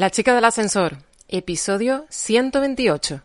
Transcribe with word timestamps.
La 0.00 0.08
chica 0.08 0.34
del 0.34 0.46
ascensor, 0.46 0.96
episodio 1.28 2.06
128. 2.08 3.20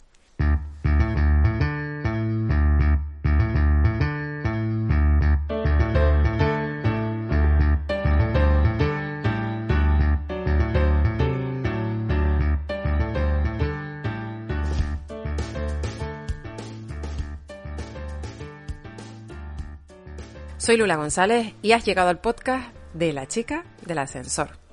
Soy 20.58 20.76
Lula 20.76 20.98
González 20.98 21.54
y 21.62 21.72
has 21.72 21.86
llegado 21.86 22.10
al 22.10 22.20
podcast 22.20 22.76
de 22.94 23.14
La 23.14 23.30
chica 23.30 23.64
del 23.86 24.00
ascensor. 24.00 24.65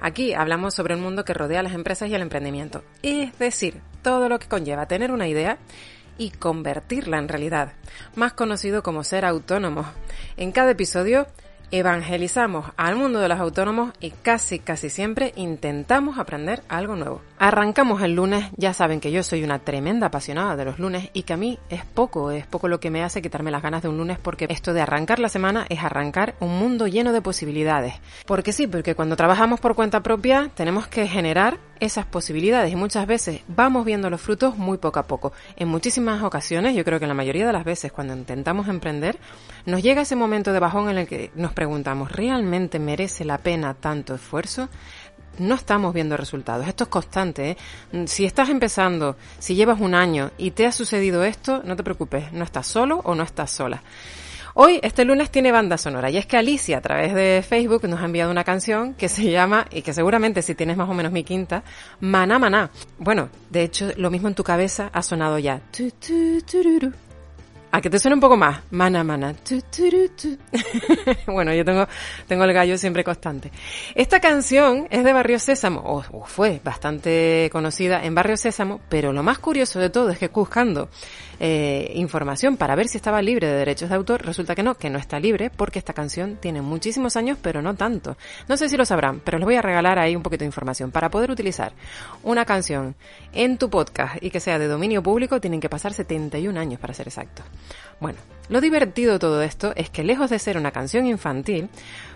Aquí 0.00 0.34
hablamos 0.34 0.74
sobre 0.74 0.94
el 0.94 1.00
mundo 1.00 1.24
que 1.24 1.34
rodea 1.34 1.60
a 1.60 1.62
las 1.62 1.74
empresas 1.74 2.08
y 2.08 2.14
el 2.14 2.22
emprendimiento, 2.22 2.84
es 3.02 3.38
decir, 3.38 3.80
todo 4.02 4.28
lo 4.28 4.38
que 4.38 4.48
conlleva 4.48 4.86
tener 4.86 5.12
una 5.12 5.28
idea 5.28 5.58
y 6.18 6.30
convertirla 6.30 7.18
en 7.18 7.28
realidad, 7.28 7.72
más 8.14 8.34
conocido 8.34 8.82
como 8.82 9.04
ser 9.04 9.24
autónomo. 9.24 9.86
En 10.36 10.52
cada 10.52 10.72
episodio 10.72 11.26
evangelizamos 11.70 12.66
al 12.76 12.96
mundo 12.96 13.20
de 13.20 13.28
los 13.28 13.38
autónomos 13.38 13.92
y 14.00 14.10
casi 14.10 14.58
casi 14.58 14.90
siempre 14.90 15.32
intentamos 15.36 16.18
aprender 16.18 16.62
algo 16.68 16.96
nuevo. 16.96 17.22
Arrancamos 17.38 18.02
el 18.02 18.14
lunes, 18.14 18.46
ya 18.56 18.74
saben 18.74 19.00
que 19.00 19.12
yo 19.12 19.22
soy 19.22 19.44
una 19.44 19.60
tremenda 19.60 20.08
apasionada 20.08 20.56
de 20.56 20.64
los 20.64 20.78
lunes 20.78 21.10
y 21.12 21.22
que 21.22 21.32
a 21.32 21.36
mí 21.36 21.58
es 21.70 21.84
poco, 21.84 22.30
es 22.30 22.46
poco 22.46 22.68
lo 22.68 22.80
que 22.80 22.90
me 22.90 23.02
hace 23.02 23.22
quitarme 23.22 23.50
las 23.50 23.62
ganas 23.62 23.82
de 23.82 23.88
un 23.88 23.96
lunes 23.96 24.18
porque 24.18 24.46
esto 24.50 24.72
de 24.72 24.80
arrancar 24.80 25.18
la 25.18 25.28
semana 25.28 25.66
es 25.68 25.82
arrancar 25.82 26.34
un 26.40 26.58
mundo 26.58 26.86
lleno 26.86 27.12
de 27.12 27.22
posibilidades. 27.22 27.94
Porque 28.26 28.52
sí, 28.52 28.66
porque 28.66 28.94
cuando 28.94 29.16
trabajamos 29.16 29.60
por 29.60 29.74
cuenta 29.74 30.02
propia 30.02 30.50
tenemos 30.54 30.86
que 30.88 31.06
generar 31.06 31.58
esas 31.80 32.04
posibilidades 32.04 32.72
y 32.72 32.76
muchas 32.76 33.06
veces 33.06 33.40
vamos 33.48 33.84
viendo 33.84 34.10
los 34.10 34.20
frutos 34.20 34.56
muy 34.56 34.78
poco 34.78 35.00
a 35.00 35.06
poco. 35.06 35.32
En 35.56 35.68
muchísimas 35.68 36.22
ocasiones, 36.22 36.76
yo 36.76 36.84
creo 36.84 36.98
que 36.98 37.06
en 37.06 37.08
la 37.08 37.14
mayoría 37.14 37.46
de 37.46 37.52
las 37.52 37.64
veces 37.64 37.90
cuando 37.90 38.14
intentamos 38.14 38.68
emprender, 38.68 39.18
nos 39.66 39.82
llega 39.82 40.02
ese 40.02 40.16
momento 40.16 40.52
de 40.52 40.60
bajón 40.60 40.90
en 40.90 40.98
el 40.98 41.08
que 41.08 41.30
nos 41.34 41.52
preguntamos, 41.60 42.10
¿realmente 42.10 42.78
merece 42.78 43.22
la 43.22 43.36
pena 43.36 43.74
tanto 43.74 44.14
esfuerzo? 44.14 44.70
No 45.38 45.56
estamos 45.56 45.92
viendo 45.92 46.16
resultados. 46.16 46.66
Esto 46.66 46.84
es 46.84 46.88
constante. 46.88 47.50
¿eh? 47.50 48.06
Si 48.06 48.24
estás 48.24 48.48
empezando, 48.48 49.16
si 49.38 49.54
llevas 49.54 49.78
un 49.78 49.94
año 49.94 50.30
y 50.38 50.52
te 50.52 50.64
ha 50.64 50.72
sucedido 50.72 51.22
esto, 51.22 51.60
no 51.62 51.76
te 51.76 51.82
preocupes, 51.82 52.32
no 52.32 52.44
estás 52.44 52.66
solo 52.66 53.02
o 53.04 53.14
no 53.14 53.24
estás 53.24 53.50
sola. 53.50 53.82
Hoy, 54.54 54.80
este 54.82 55.04
lunes, 55.04 55.30
tiene 55.30 55.52
banda 55.52 55.76
sonora 55.76 56.08
y 56.08 56.16
es 56.16 56.24
que 56.24 56.38
Alicia 56.38 56.78
a 56.78 56.80
través 56.80 57.12
de 57.12 57.44
Facebook 57.46 57.86
nos 57.86 58.00
ha 58.00 58.06
enviado 58.06 58.30
una 58.30 58.42
canción 58.42 58.94
que 58.94 59.10
se 59.10 59.30
llama, 59.30 59.66
y 59.70 59.82
que 59.82 59.92
seguramente 59.92 60.40
si 60.40 60.54
tienes 60.54 60.78
más 60.78 60.88
o 60.88 60.94
menos 60.94 61.12
mi 61.12 61.24
quinta, 61.24 61.62
Maná 62.00 62.38
Maná. 62.38 62.70
Bueno, 62.98 63.28
de 63.50 63.64
hecho, 63.64 63.90
lo 63.98 64.10
mismo 64.10 64.28
en 64.28 64.34
tu 64.34 64.44
cabeza 64.44 64.88
ha 64.94 65.02
sonado 65.02 65.38
ya. 65.38 65.60
A 67.72 67.80
que 67.80 67.88
te 67.88 68.00
suene 68.00 68.14
un 68.14 68.20
poco 68.20 68.36
más. 68.36 68.62
Mana, 68.72 69.04
mana. 69.04 69.32
Tu, 69.32 69.60
turu, 69.62 70.08
tu. 70.20 70.36
bueno, 71.32 71.54
yo 71.54 71.64
tengo, 71.64 71.86
tengo 72.26 72.44
el 72.44 72.52
gallo 72.52 72.76
siempre 72.76 73.04
constante. 73.04 73.52
Esta 73.94 74.18
canción 74.18 74.88
es 74.90 75.04
de 75.04 75.12
Barrio 75.12 75.38
Sésamo, 75.38 75.80
o, 75.80 76.02
o, 76.10 76.24
fue 76.26 76.60
bastante 76.64 77.48
conocida 77.52 78.04
en 78.04 78.14
Barrio 78.14 78.36
Sésamo, 78.36 78.80
pero 78.88 79.12
lo 79.12 79.22
más 79.22 79.38
curioso 79.38 79.78
de 79.78 79.88
todo 79.88 80.10
es 80.10 80.18
que 80.18 80.28
buscando 80.40 80.88
eh, 81.38 81.92
información 81.94 82.56
para 82.56 82.74
ver 82.74 82.88
si 82.88 82.98
estaba 82.98 83.22
libre 83.22 83.46
de 83.46 83.54
derechos 83.54 83.88
de 83.88 83.94
autor, 83.94 84.24
resulta 84.24 84.54
que 84.54 84.62
no, 84.62 84.74
que 84.74 84.90
no 84.90 84.98
está 84.98 85.18
libre 85.18 85.50
porque 85.50 85.78
esta 85.78 85.94
canción 85.94 86.36
tiene 86.36 86.60
muchísimos 86.60 87.16
años, 87.16 87.38
pero 87.40 87.62
no 87.62 87.74
tanto. 87.74 88.16
No 88.48 88.56
sé 88.56 88.68
si 88.68 88.76
lo 88.76 88.84
sabrán, 88.84 89.20
pero 89.20 89.38
les 89.38 89.46
voy 89.46 89.54
a 89.54 89.62
regalar 89.62 89.98
ahí 89.98 90.16
un 90.16 90.22
poquito 90.22 90.40
de 90.40 90.46
información. 90.46 90.90
Para 90.90 91.08
poder 91.08 91.30
utilizar 91.30 91.72
una 92.22 92.44
canción 92.44 92.94
en 93.32 93.56
tu 93.56 93.70
podcast 93.70 94.22
y 94.22 94.30
que 94.30 94.40
sea 94.40 94.58
de 94.58 94.66
dominio 94.66 95.02
público, 95.02 95.40
tienen 95.40 95.60
que 95.60 95.68
pasar 95.68 95.94
71 95.94 96.58
años 96.60 96.80
para 96.80 96.92
ser 96.92 97.08
exactos. 97.08 97.46
Bueno, 98.00 98.18
lo 98.48 98.60
divertido 98.60 99.14
de 99.14 99.18
todo 99.18 99.42
esto 99.42 99.72
es 99.76 99.90
que 99.90 100.04
lejos 100.04 100.30
de 100.30 100.38
ser 100.38 100.56
una 100.56 100.72
canción 100.72 101.06
infantil, 101.06 101.68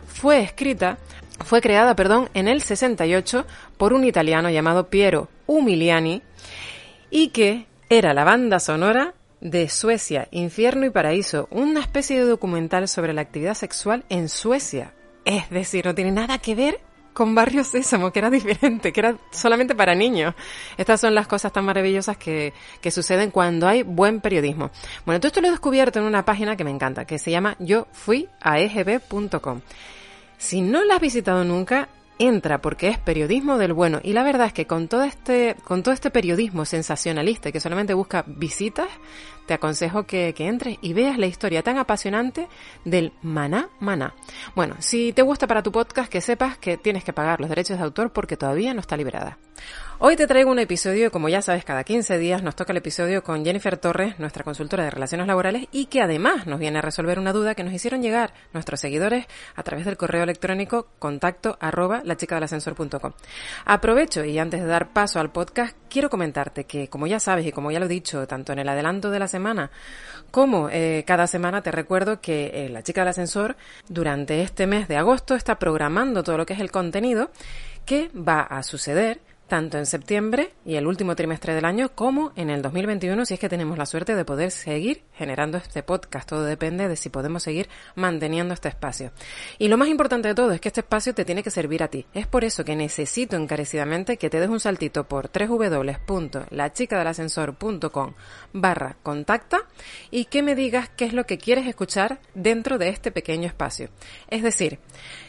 fue 0.07 0.41
escrita, 0.41 0.99
fue 1.45 1.61
creada, 1.61 1.95
perdón, 1.97 2.29
en 2.35 2.49
el 2.49 2.63
68 2.63 3.47
por 3.77 3.93
un 3.93 4.05
italiano 4.05 4.51
llamado 4.51 4.89
Piero 4.89 5.29
Umiliani 5.47 6.23
y 7.11 7.29
que 7.29 7.67
era 7.89 8.15
la 8.15 8.25
banda 8.25 8.61
sonora 8.61 9.15
de 9.41 9.69
Suecia, 9.69 10.27
Infierno 10.31 10.87
y 10.87 10.91
Paraíso, 10.91 11.49
una 11.51 11.81
especie 11.81 12.19
de 12.19 12.25
documental 12.25 12.89
sobre 12.89 13.13
la 13.13 13.21
actividad 13.21 13.55
sexual 13.55 14.05
en 14.09 14.29
Suecia. 14.29 14.95
Es 15.25 15.51
decir, 15.51 15.85
no 15.85 15.95
tiene 15.95 16.13
nada 16.13 16.39
que 16.39 16.55
ver 16.55 16.81
con 17.15 17.35
Barrio 17.35 17.65
Sésamo, 17.65 18.13
que 18.13 18.19
era 18.19 18.29
diferente, 18.39 18.93
que 18.93 19.01
era 19.01 19.17
solamente 19.31 19.75
para 19.75 19.95
niños. 19.95 20.35
Estas 20.77 21.01
son 21.01 21.15
las 21.15 21.27
cosas 21.27 21.53
tan 21.53 21.65
maravillosas 21.65 22.19
que, 22.19 22.53
que 22.83 22.91
suceden 22.91 23.31
cuando 23.31 23.67
hay 23.67 23.83
buen 23.83 24.21
periodismo. 24.21 24.71
Bueno, 25.07 25.21
todo 25.21 25.29
esto 25.29 25.41
lo 25.41 25.49
he 25.49 25.51
descubierto 25.51 26.01
en 26.01 26.05
una 26.05 26.25
página 26.25 26.57
que 26.57 26.65
me 26.65 26.71
encanta, 26.71 27.07
que 27.07 27.19
se 27.19 27.31
llama 27.31 27.57
yo 27.59 27.87
fui 27.93 28.29
a 28.43 28.59
egb.com. 28.59 29.61
Si 30.37 30.61
no 30.61 30.85
la 30.85 30.97
has 30.97 31.01
visitado 31.01 31.45
nunca, 31.45 31.89
entra 32.19 32.61
porque 32.61 32.89
es 32.89 32.99
periodismo 32.99 33.59
del 33.59 33.73
bueno 33.73 34.01
y 34.03 34.13
la 34.13 34.23
verdad 34.23 34.47
es 34.49 34.53
que 34.53 34.67
con 34.67 34.89
todo 34.89 35.03
este 35.03 35.57
con 35.65 35.83
todo 35.83 35.93
este 35.93 36.11
periodismo 36.11 36.65
sensacionalista 36.65 37.51
que 37.51 37.59
solamente 37.59 37.93
busca 37.93 38.25
visitas 38.27 38.89
te 39.47 39.55
aconsejo 39.55 40.05
que, 40.05 40.35
que, 40.35 40.47
entres 40.47 40.79
y 40.81 40.93
veas 40.93 41.19
la 41.19 41.27
historia 41.27 41.63
tan 41.63 41.79
apasionante 41.79 42.49
del 42.85 43.13
maná 43.23 43.69
maná. 43.81 44.15
Bueno, 44.55 44.77
si 44.81 45.13
te 45.13 45.23
gusta 45.23 45.47
para 45.47 45.63
tu 45.63 45.73
podcast, 45.73 46.11
que 46.11 46.21
sepas 46.21 46.59
que 46.59 46.77
tienes 46.77 47.05
que 47.05 47.13
pagar 47.13 47.41
los 47.41 47.49
derechos 47.49 47.79
de 47.79 47.85
autor 47.85 48.13
porque 48.13 48.37
todavía 48.37 48.75
no 48.75 48.81
está 48.81 48.97
liberada. 48.97 49.39
Hoy 50.01 50.17
te 50.17 50.27
traigo 50.27 50.51
un 50.51 50.59
episodio, 50.59 51.13
como 51.13 51.29
ya 51.29 51.41
sabes, 51.41 51.65
cada 51.65 51.85
15 51.85 52.19
días 52.19 52.43
nos 52.43 52.57
toca 52.57 52.73
el 52.73 52.79
episodio 52.79 53.23
con 53.23 53.45
Jennifer 53.45 53.77
Torres, 53.77 54.19
nuestra 54.19 54.43
consultora 54.43 54.85
de 54.85 54.91
relaciones 54.91 55.27
laborales, 55.27 55.69
y 55.71 55.87
que 55.87 56.03
además 56.03 56.47
nos 56.47 56.59
viene 56.59 56.79
a 56.79 56.83
resolver 56.83 57.19
una 57.19 57.33
duda 57.33 57.55
que 57.55 57.63
nos 57.63 57.73
hicieron 57.73 58.03
llegar 58.03 58.35
nuestros 58.53 58.81
seguidores 58.81 59.27
a 59.55 59.63
través 59.63 59.87
del 59.87 59.97
correo 59.97 60.25
electrónico 60.25 60.89
contacto 60.99 61.57
arroba 61.61 62.03
lachicadelascensor.com. 62.05 63.13
Aprovecho 63.65 64.25
y 64.25 64.39
antes 64.39 64.61
de 64.61 64.67
dar 64.67 64.93
paso 64.93 65.21
al 65.21 65.31
podcast, 65.31 65.77
quiero 65.95 66.11
comentarte 66.11 66.65
que, 66.65 66.89
como 66.89 67.07
ya 67.07 67.21
sabes 67.21 67.47
y 67.47 67.53
como 67.53 67.71
ya 67.71 67.79
lo 67.79 67.87
he 67.87 67.89
dicho, 67.89 68.27
tanto 68.27 68.53
en 68.53 68.59
el 68.59 68.69
adelanto 68.69 69.13
de 69.13 69.21
la 69.21 69.29
semana 69.29 69.71
como 70.33 70.69
eh, 70.69 71.05
cada 71.07 71.29
semana 71.29 71.63
te 71.63 71.71
recuerdo 71.71 72.21
que 72.21 72.51
eh, 72.53 72.69
la 72.69 72.83
chica 72.83 73.03
del 73.03 73.11
ascensor 73.11 73.55
durante 73.89 74.43
este 74.43 74.67
mes 74.67 74.89
de 74.89 74.97
agosto 74.97 75.37
está 75.37 75.61
programando 75.61 76.25
todo 76.25 76.37
lo 76.37 76.47
que 76.47 76.55
es 76.55 76.59
el 76.59 76.73
contenido 76.73 77.31
que 77.87 78.09
va 78.09 78.41
a 78.41 78.65
suceder 78.65 79.21
tanto 79.47 79.79
en 79.79 79.87
septiembre 79.87 80.53
y 80.65 80.77
el 80.77 80.87
último 80.87 81.17
trimestre 81.17 81.55
del 81.55 81.65
año 81.65 81.91
como 81.95 82.33
en 82.37 82.51
el 82.51 82.63
2021 82.63 83.25
si 83.25 83.35
es 83.35 83.41
que 83.41 83.49
tenemos 83.49 83.79
la 83.79 83.87
suerte 83.87 84.15
de 84.15 84.25
poder 84.25 84.51
seguir 84.51 85.03
generando 85.15 85.59
este 85.59 85.83
podcast. 85.83 86.29
Todo 86.29 86.45
depende 86.45 86.89
de 86.89 86.97
si 86.97 87.11
podemos 87.11 87.43
seguir 87.43 87.69
manteniendo 87.95 88.55
este 88.55 88.69
espacio. 88.69 89.13
Y 89.59 89.69
lo 89.69 89.77
más 89.77 89.89
importante 89.89 90.29
de 90.29 90.35
todo 90.35 90.53
es 90.53 90.61
que 90.61 90.69
este 90.69 90.81
espacio 90.81 91.15
te 91.15 91.25
tiene 91.25 91.43
que 91.43 91.51
servir 91.51 91.83
a 91.83 91.89
ti. 91.89 92.07
Es 92.15 92.27
por 92.27 92.45
eso 92.45 92.65
que 92.65 92.77
necesito 92.77 93.37
encarecidamente 93.37 94.17
que 94.17 94.31
te 94.31 94.41
des 94.41 94.49
un 94.49 94.61
saltito 94.61 95.05
por 95.05 95.31
www.lachicadelascensor.com 95.31 98.15
barra 98.53 98.97
contacta 99.03 99.67
y 100.11 100.27
que 100.27 100.43
me 100.43 100.55
digas 100.55 100.91
qué 100.97 101.05
es 101.05 101.13
lo 101.13 101.25
que 101.25 101.39
quieres 101.39 101.67
escuchar 101.67 102.21
dentro 102.35 102.79
de 102.79 102.89
este 102.89 103.11
pequeño 103.11 103.47
espacio. 103.47 103.89
Es 104.29 104.43
decir, 104.43 104.79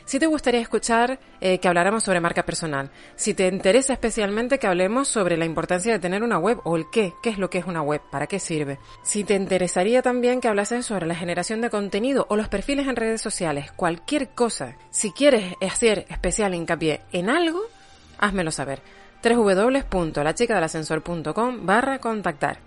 si 0.05 0.19
te 0.19 0.27
gustaría 0.27 0.61
escuchar 0.61 1.19
eh, 1.41 1.59
que 1.59 1.67
habláramos 1.67 2.03
sobre 2.03 2.19
marca 2.19 2.45
personal, 2.45 2.91
si 3.15 3.33
te 3.33 3.47
interesa 3.47 3.93
especialmente 3.93 4.59
que 4.59 4.67
hablemos 4.67 5.07
sobre 5.07 5.37
la 5.37 5.45
importancia 5.45 5.93
de 5.93 5.99
tener 5.99 6.23
una 6.23 6.37
web 6.37 6.59
o 6.63 6.75
el 6.75 6.85
qué, 6.91 7.13
qué 7.21 7.29
es 7.29 7.37
lo 7.37 7.49
que 7.49 7.57
es 7.57 7.65
una 7.65 7.81
web, 7.81 8.01
para 8.11 8.27
qué 8.27 8.39
sirve, 8.39 8.79
si 9.03 9.23
te 9.23 9.35
interesaría 9.35 10.01
también 10.01 10.41
que 10.41 10.47
hablases 10.47 10.85
sobre 10.85 11.07
la 11.07 11.15
generación 11.15 11.61
de 11.61 11.69
contenido 11.69 12.27
o 12.29 12.35
los 12.35 12.47
perfiles 12.47 12.87
en 12.87 12.95
redes 12.95 13.21
sociales, 13.21 13.71
cualquier 13.71 14.29
cosa, 14.29 14.77
si 14.91 15.11
quieres 15.11 15.55
hacer 15.61 16.05
especial 16.09 16.53
hincapié 16.53 17.01
en 17.11 17.29
algo, 17.29 17.61
házmelo 18.17 18.51
saber. 18.51 18.81
www.lachicadelascensor.com 19.23 21.65
barra 21.65 21.99
contactar. 21.99 22.59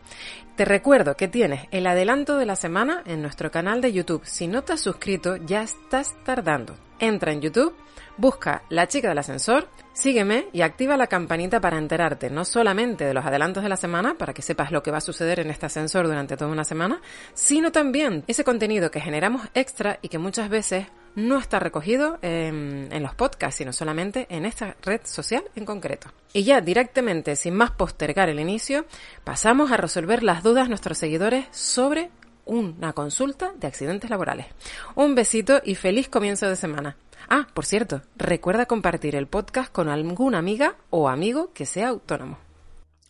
Te 0.58 0.64
recuerdo 0.64 1.14
que 1.14 1.28
tienes 1.28 1.68
el 1.70 1.86
adelanto 1.86 2.36
de 2.36 2.44
la 2.44 2.56
semana 2.56 3.04
en 3.06 3.22
nuestro 3.22 3.48
canal 3.48 3.80
de 3.80 3.92
YouTube. 3.92 4.24
Si 4.24 4.48
no 4.48 4.64
te 4.64 4.72
has 4.72 4.80
suscrito, 4.80 5.36
ya 5.36 5.62
estás 5.62 6.16
tardando. 6.24 6.74
Entra 6.98 7.30
en 7.30 7.40
YouTube, 7.40 7.76
busca 8.16 8.64
La 8.68 8.88
chica 8.88 9.08
del 9.08 9.18
ascensor, 9.18 9.68
sígueme 9.92 10.48
y 10.52 10.62
activa 10.62 10.96
la 10.96 11.06
campanita 11.06 11.60
para 11.60 11.78
enterarte 11.78 12.28
no 12.28 12.44
solamente 12.44 13.04
de 13.04 13.14
los 13.14 13.24
adelantos 13.24 13.62
de 13.62 13.68
la 13.68 13.76
semana, 13.76 14.14
para 14.18 14.34
que 14.34 14.42
sepas 14.42 14.72
lo 14.72 14.82
que 14.82 14.90
va 14.90 14.98
a 14.98 15.00
suceder 15.00 15.38
en 15.38 15.50
este 15.50 15.66
ascensor 15.66 16.08
durante 16.08 16.36
toda 16.36 16.50
una 16.50 16.64
semana, 16.64 17.00
sino 17.34 17.70
también 17.70 18.24
ese 18.26 18.42
contenido 18.42 18.90
que 18.90 19.00
generamos 19.00 19.46
extra 19.54 20.00
y 20.02 20.08
que 20.08 20.18
muchas 20.18 20.48
veces 20.48 20.88
no 21.14 21.38
está 21.38 21.58
recogido 21.58 22.18
en, 22.22 22.88
en, 22.92 23.02
los 23.02 23.14
podcasts, 23.14 23.58
sino 23.58 23.72
solamente 23.72 24.26
en 24.30 24.44
esta 24.44 24.76
red 24.82 25.00
social 25.04 25.42
en 25.56 25.64
concreto. 25.64 26.10
Y 26.32 26.44
ya 26.44 26.60
directamente, 26.60 27.34
sin 27.34 27.54
más 27.54 27.72
postergar 27.72 28.28
el 28.28 28.38
inicio, 28.38 28.84
pasamos 29.24 29.72
a 29.72 29.76
resolver 29.76 30.22
las 30.22 30.42
dudas 30.48 30.70
nuestros 30.70 30.96
seguidores 30.96 31.46
sobre 31.50 32.10
una 32.46 32.94
consulta 32.94 33.52
de 33.60 33.66
accidentes 33.66 34.08
laborales. 34.08 34.46
Un 34.94 35.14
besito 35.14 35.60
y 35.62 35.74
feliz 35.74 36.08
comienzo 36.08 36.48
de 36.48 36.56
semana. 36.56 36.96
Ah, 37.28 37.46
por 37.52 37.66
cierto, 37.66 38.00
recuerda 38.16 38.64
compartir 38.64 39.14
el 39.14 39.26
podcast 39.26 39.70
con 39.70 39.90
alguna 39.90 40.38
amiga 40.38 40.76
o 40.88 41.10
amigo 41.10 41.52
que 41.52 41.66
sea 41.66 41.88
autónomo. 41.88 42.47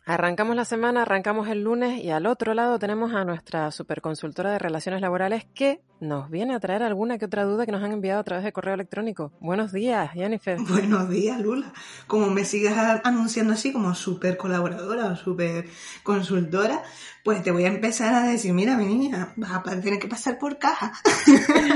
Arrancamos 0.09 0.57
la 0.57 0.65
semana, 0.65 1.03
arrancamos 1.03 1.49
el 1.49 1.65
lunes 1.65 2.03
y 2.03 2.09
al 2.09 2.25
otro 2.25 2.55
lado 2.55 2.79
tenemos 2.79 3.13
a 3.13 3.27
nuestra 3.27 3.71
superconsultora 3.71 4.51
de 4.51 4.59
relaciones 4.59 5.03
laborales 5.03 5.45
que 5.55 5.83
nos 6.01 6.31
viene 6.31 6.55
a 6.55 6.61
traer 6.61 6.83
alguna 6.83 7.19
que 7.19 7.27
otra 7.27 7.45
duda 7.45 7.67
que 7.67 7.73
nos 7.73 7.83
han 7.83 7.93
enviado 7.93 8.21
a 8.21 8.25
través 8.25 8.43
de 8.43 8.51
correo 8.51 8.73
electrónico. 8.73 9.33
Buenos 9.39 9.71
días, 9.71 10.11
Jennifer. 10.15 10.57
Buenos 10.67 11.11
días, 11.11 11.39
Lula. 11.39 11.75
Como 12.07 12.31
me 12.31 12.47
sigas 12.47 13.03
anunciando 13.05 13.53
así 13.53 13.71
como 13.71 13.95
super 13.95 14.39
colaboradora 14.39 15.13
o 15.13 15.17
super 15.17 15.69
consultora, 16.03 16.83
pues 17.23 17.43
te 17.43 17.51
voy 17.51 17.65
a 17.65 17.69
empezar 17.69 18.15
a 18.15 18.23
decir, 18.23 18.55
mira, 18.55 18.79
mi 18.79 18.87
niña, 18.87 19.35
vas 19.37 19.53
a 19.53 19.63
tener 19.63 19.99
que 19.99 20.09
pasar 20.09 20.39
por 20.39 20.57
caja. 20.57 20.91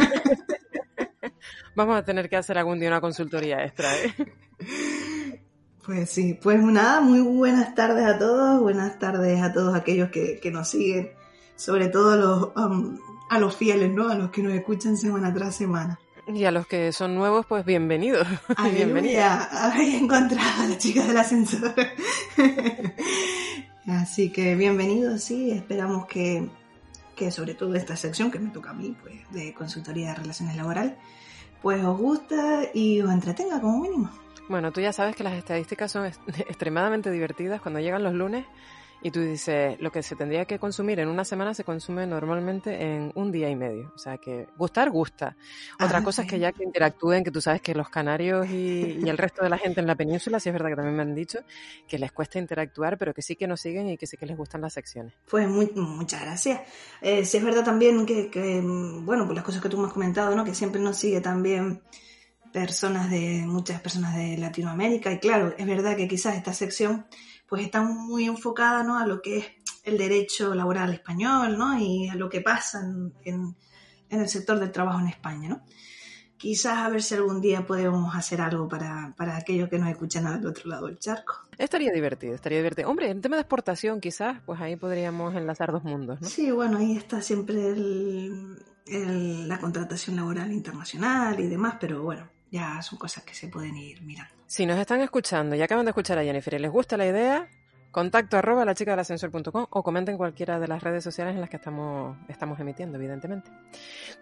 Vamos 1.75 1.99
a 1.99 2.03
tener 2.03 2.31
que 2.31 2.37
hacer 2.37 2.57
algún 2.57 2.81
día 2.81 2.89
una 2.89 3.03
consultoría 3.03 3.63
extra, 3.63 3.95
¿eh? 3.95 4.15
Pues 5.85 6.11
sí, 6.11 6.39
pues 6.41 6.63
nada, 6.63 7.01
muy 7.01 7.21
buenas 7.21 7.75
tardes 7.75 8.05
a 8.05 8.17
todos, 8.17 8.61
buenas 8.61 9.01
tardes 9.01 9.43
a 9.43 9.53
todos 9.53 9.75
aquellos 9.75 10.11
que, 10.11 10.39
que 10.39 10.53
nos 10.53 10.69
siguen, 10.69 11.11
sobre 11.57 11.89
todo 11.89 12.13
a 12.13 12.17
los, 12.17 12.57
um, 12.57 12.99
a 13.29 13.41
los 13.41 13.57
fieles, 13.57 13.91
¿no? 13.91 14.09
A 14.09 14.15
los 14.15 14.31
que 14.31 14.45
nos 14.45 14.53
escuchan 14.53 14.97
semana 14.97 15.35
tras 15.35 15.57
semana. 15.57 15.99
Y 16.29 16.45
a 16.45 16.53
los 16.53 16.69
que 16.69 16.93
son 16.93 17.17
nuevos, 17.17 17.47
pues 17.47 17.65
bienvenidos. 17.65 18.29
Bienvenida. 18.73 19.49
Habéis 19.51 20.01
encontrado 20.01 20.63
a 20.63 20.67
la 20.69 20.79
chica 20.79 21.05
del 21.05 21.17
ascensor. 21.17 21.75
Así 23.89 24.31
que 24.31 24.55
bienvenidos, 24.55 25.25
sí, 25.25 25.51
esperamos 25.51 26.07
que, 26.07 26.49
que 27.17 27.33
sobre 27.33 27.55
todo 27.55 27.75
esta 27.75 27.97
sección 27.97 28.31
que 28.31 28.39
me 28.39 28.51
toca 28.51 28.71
a 28.71 28.75
mí, 28.75 28.97
pues, 29.03 29.17
de 29.33 29.53
consultoría 29.53 30.11
de 30.11 30.15
relaciones 30.15 30.55
laborales, 30.55 30.93
pues 31.61 31.83
os 31.85 31.99
gusta 31.99 32.61
y 32.73 33.01
os 33.01 33.11
entretenga 33.11 33.61
como 33.61 33.81
mínimo. 33.81 34.23
Bueno, 34.49 34.73
tú 34.73 34.81
ya 34.81 34.93
sabes 34.93 35.17
que 35.17 35.23
las 35.25 35.35
estadísticas 35.35 35.91
son 35.93 36.07
extremadamente 36.49 37.11
divertidas 37.11 37.61
cuando 37.61 37.81
llegan 37.81 38.03
los 38.03 38.15
lunes 38.15 38.47
y 39.05 39.11
tú 39.11 39.21
dices, 39.21 39.81
lo 39.81 39.91
que 39.91 40.03
se 40.05 40.15
tendría 40.15 40.45
que 40.45 40.61
consumir 40.61 41.01
en 41.01 41.09
una 41.09 41.25
semana 41.25 41.55
se 41.55 41.65
consume 41.65 42.07
normalmente 42.07 42.81
en 42.83 43.11
un 43.17 43.33
día 43.33 43.51
y 43.51 43.57
medio. 43.57 43.91
O 43.95 43.99
sea 43.99 44.19
que 44.19 44.47
gustar, 44.57 44.91
gusta. 44.91 45.37
Otra 45.81 45.99
Ah, 45.99 46.03
cosa 46.03 46.23
es 46.23 46.29
que 46.29 46.39
ya 46.39 46.53
que 46.53 46.63
interactúen, 46.63 47.25
que 47.25 47.33
tú 47.33 47.41
sabes 47.41 47.63
que 47.63 47.75
los 47.75 47.89
canarios 47.89 48.49
y, 48.49 49.01
y 49.05 49.09
el 49.09 49.19
resto 49.19 49.43
de 49.43 49.51
la 49.51 49.59
gente 49.59 49.81
en 49.81 49.89
la 49.89 49.97
península, 49.97 50.39
sí 50.39 50.51
es 50.51 50.53
verdad 50.53 50.69
que 50.71 50.77
también 50.77 50.97
me 50.97 51.03
han 51.03 51.15
dicho 51.17 51.41
que 51.89 51.99
les 51.99 52.13
cuesta 52.13 52.39
interactuar, 52.39 52.97
pero 52.99 53.13
que 53.13 53.23
sí 53.23 53.35
que 53.37 53.49
nos 53.49 53.61
siguen 53.61 53.89
y 53.89 53.99
que 53.99 54.07
sí 54.07 54.17
que 54.17 54.27
les 54.27 54.37
gustan 54.37 54.61
las 54.61 54.75
secciones. 54.75 55.15
Pues 55.31 55.49
muy- 55.49 55.71
muchas 55.75 56.21
gracias. 56.23 56.61
Eh, 57.01 57.25
sí 57.25 57.39
es 57.39 57.45
verdad 57.45 57.65
también 57.65 58.05
que, 58.07 58.31
que, 58.31 58.61
mm, 58.61 59.05
bueno, 59.07 59.25
pues 59.25 59.35
las 59.37 59.45
cosas 59.45 59.63
que 59.63 59.69
tú 59.69 59.79
me 59.79 59.87
has 59.87 59.93
comentado, 59.93 60.35
¿no? 60.37 60.45
Que 60.45 60.55
siempre 60.55 60.81
nos 60.81 60.99
sigue 60.99 61.21
también 61.21 61.83
personas 62.53 63.11
de, 63.11 63.43
muchas 63.47 63.81
personas 63.81 64.15
de 64.15 64.37
Latinoamérica. 64.39 65.13
Y 65.13 65.19
claro, 65.19 65.55
es 65.57 65.67
verdad 65.67 65.97
que 65.97 66.09
quizás 66.09 66.37
esta 66.37 66.53
sección 66.53 67.07
pues 67.49 67.63
está 67.65 67.83
muy 67.83 68.25
enfocada, 68.27 68.83
¿no? 68.83 68.99
A 68.99 69.07
lo 69.07 69.21
que 69.21 69.39
es 69.39 69.47
el 69.85 69.99
derecho 69.99 70.55
laboral 70.55 70.93
español, 70.93 71.59
¿no? 71.59 71.79
Y 71.79 72.09
a 72.09 72.15
lo 72.15 72.29
que 72.31 72.41
pasa 72.41 72.81
en, 72.81 73.13
en- 73.25 73.57
en 74.09 74.21
el 74.21 74.29
sector 74.29 74.59
del 74.61 74.71
trabajo 74.73 75.01
en 75.01 75.09
España, 75.09 75.49
¿no? 75.49 75.63
Quizás 76.37 76.79
a 76.79 76.89
ver 76.89 77.03
si 77.03 77.15
algún 77.15 77.41
día 77.41 77.65
podemos 77.67 78.15
hacer 78.17 78.41
algo 78.41 78.69
para, 78.69 79.15
para 79.17 79.37
aquellos 79.37 79.69
que 79.69 79.79
nos 79.79 79.89
escuchan 79.89 80.27
al 80.27 80.45
otro 80.45 80.69
lado 80.69 80.87
del 80.89 80.99
charco. 80.99 81.35
Estaría 81.57 81.93
divertido, 81.93 82.35
estaría 82.35 82.59
divertido. 82.59 82.91
Hombre, 82.91 83.11
en 83.11 83.21
tema 83.21 83.37
de 83.37 83.43
exportación 83.43 84.01
quizás, 84.01 84.41
pues 84.45 84.61
ahí 84.61 84.75
podríamos 84.77 85.35
enlazar 85.37 85.71
dos 85.73 85.85
mundos, 85.85 86.21
¿no? 86.21 86.29
Sí, 86.29 86.51
bueno, 86.51 86.79
ahí 86.79 86.97
está 86.97 87.23
siempre 87.23 87.69
el- 87.71 88.59
el- 88.87 89.49
la 89.49 89.59
contratación 89.61 90.17
laboral 90.17 90.53
internacional 90.53 91.39
y 91.39 91.47
demás, 91.47 91.77
pero 91.81 92.03
bueno, 92.03 92.29
ya 92.53 92.81
son 92.83 92.99
cosas 92.99 93.25
que 93.25 93.35
se 93.35 93.49
pueden 93.49 93.77
ir 93.77 94.01
mirando. 94.03 94.33
Si 94.47 94.67
nos 94.67 94.79
están 94.79 95.01
escuchando 95.01 95.57
y 95.57 95.63
acaban 95.63 95.85
de 95.87 95.91
escuchar 95.91 96.19
a 96.19 96.23
Jennifer 96.23 96.55
y 96.55 96.59
les 96.59 96.71
gusta 96.71 96.97
la 96.99 97.07
idea, 97.07 97.49
contacto 97.91 98.37
arroba 98.37 98.65
la 98.65 98.75
chica 98.75 98.97
o 99.71 99.83
comenten 99.83 100.17
cualquiera 100.19 100.61
de 100.61 100.69
las 100.69 100.83
redes 100.83 101.03
sociales 101.03 101.35
en 101.35 101.41
las 101.41 101.49
que 101.51 101.57
estamos, 101.57 102.17
estamos 102.29 102.61
emitiendo, 102.61 102.99
evidentemente. 102.99 103.51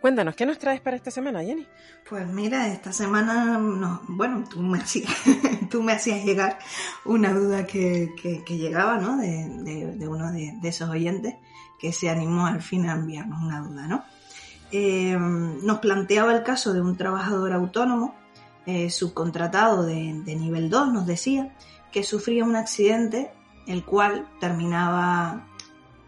Cuéntanos, 0.00 0.35
¿qué 0.37 0.47
nos 0.47 0.59
traes 0.59 0.81
para 0.81 0.97
esta 0.97 1.11
semana, 1.11 1.43
Jenny? 1.43 1.67
Pues 2.09 2.27
mira, 2.27 2.69
esta 2.69 2.93
semana, 2.93 3.59
no, 3.59 4.00
bueno, 4.09 4.44
tú 4.49 4.61
me 4.61 4.79
hacías, 4.79 5.11
tú 5.71 5.82
me 5.82 5.93
hacías 5.93 6.25
llegar 6.25 6.59
una 7.05 7.32
duda 7.32 7.67
que, 7.67 8.11
que- 8.21 8.44
que 8.44 8.56
llegaba, 8.59 8.97
¿no? 8.99 9.17
De, 9.17 9.49
de- 9.62 9.97
de 9.97 10.09
uno 10.09 10.31
de, 10.32 10.55
de 10.61 10.69
esos 10.69 10.88
oyentes 10.88 11.35
que 11.81 11.93
se 11.93 12.09
animó 12.11 12.47
al 12.47 12.62
fin 12.62 12.88
a 12.88 12.93
enviarnos 12.93 13.43
una 13.43 13.61
duda, 13.61 13.87
¿no? 13.88 14.05
Eh, 14.73 15.17
nos 15.19 15.81
planteaba 15.81 16.32
el 16.32 16.44
caso 16.44 16.73
de 16.73 16.81
un 16.81 16.97
trabajador 16.97 17.53
autónomo, 17.53 18.15
eh, 18.66 18.90
subcontratado 18.90 19.84
de, 19.84 20.12
nivel 20.36 20.70
2, 20.70 20.92
nos 20.92 21.06
decía, 21.06 21.56
que 21.92 22.02
sufría 22.02 22.44
un 22.44 22.56
accidente, 22.56 23.32
el 23.66 23.84
cual 23.84 24.28
terminaba 24.40 25.46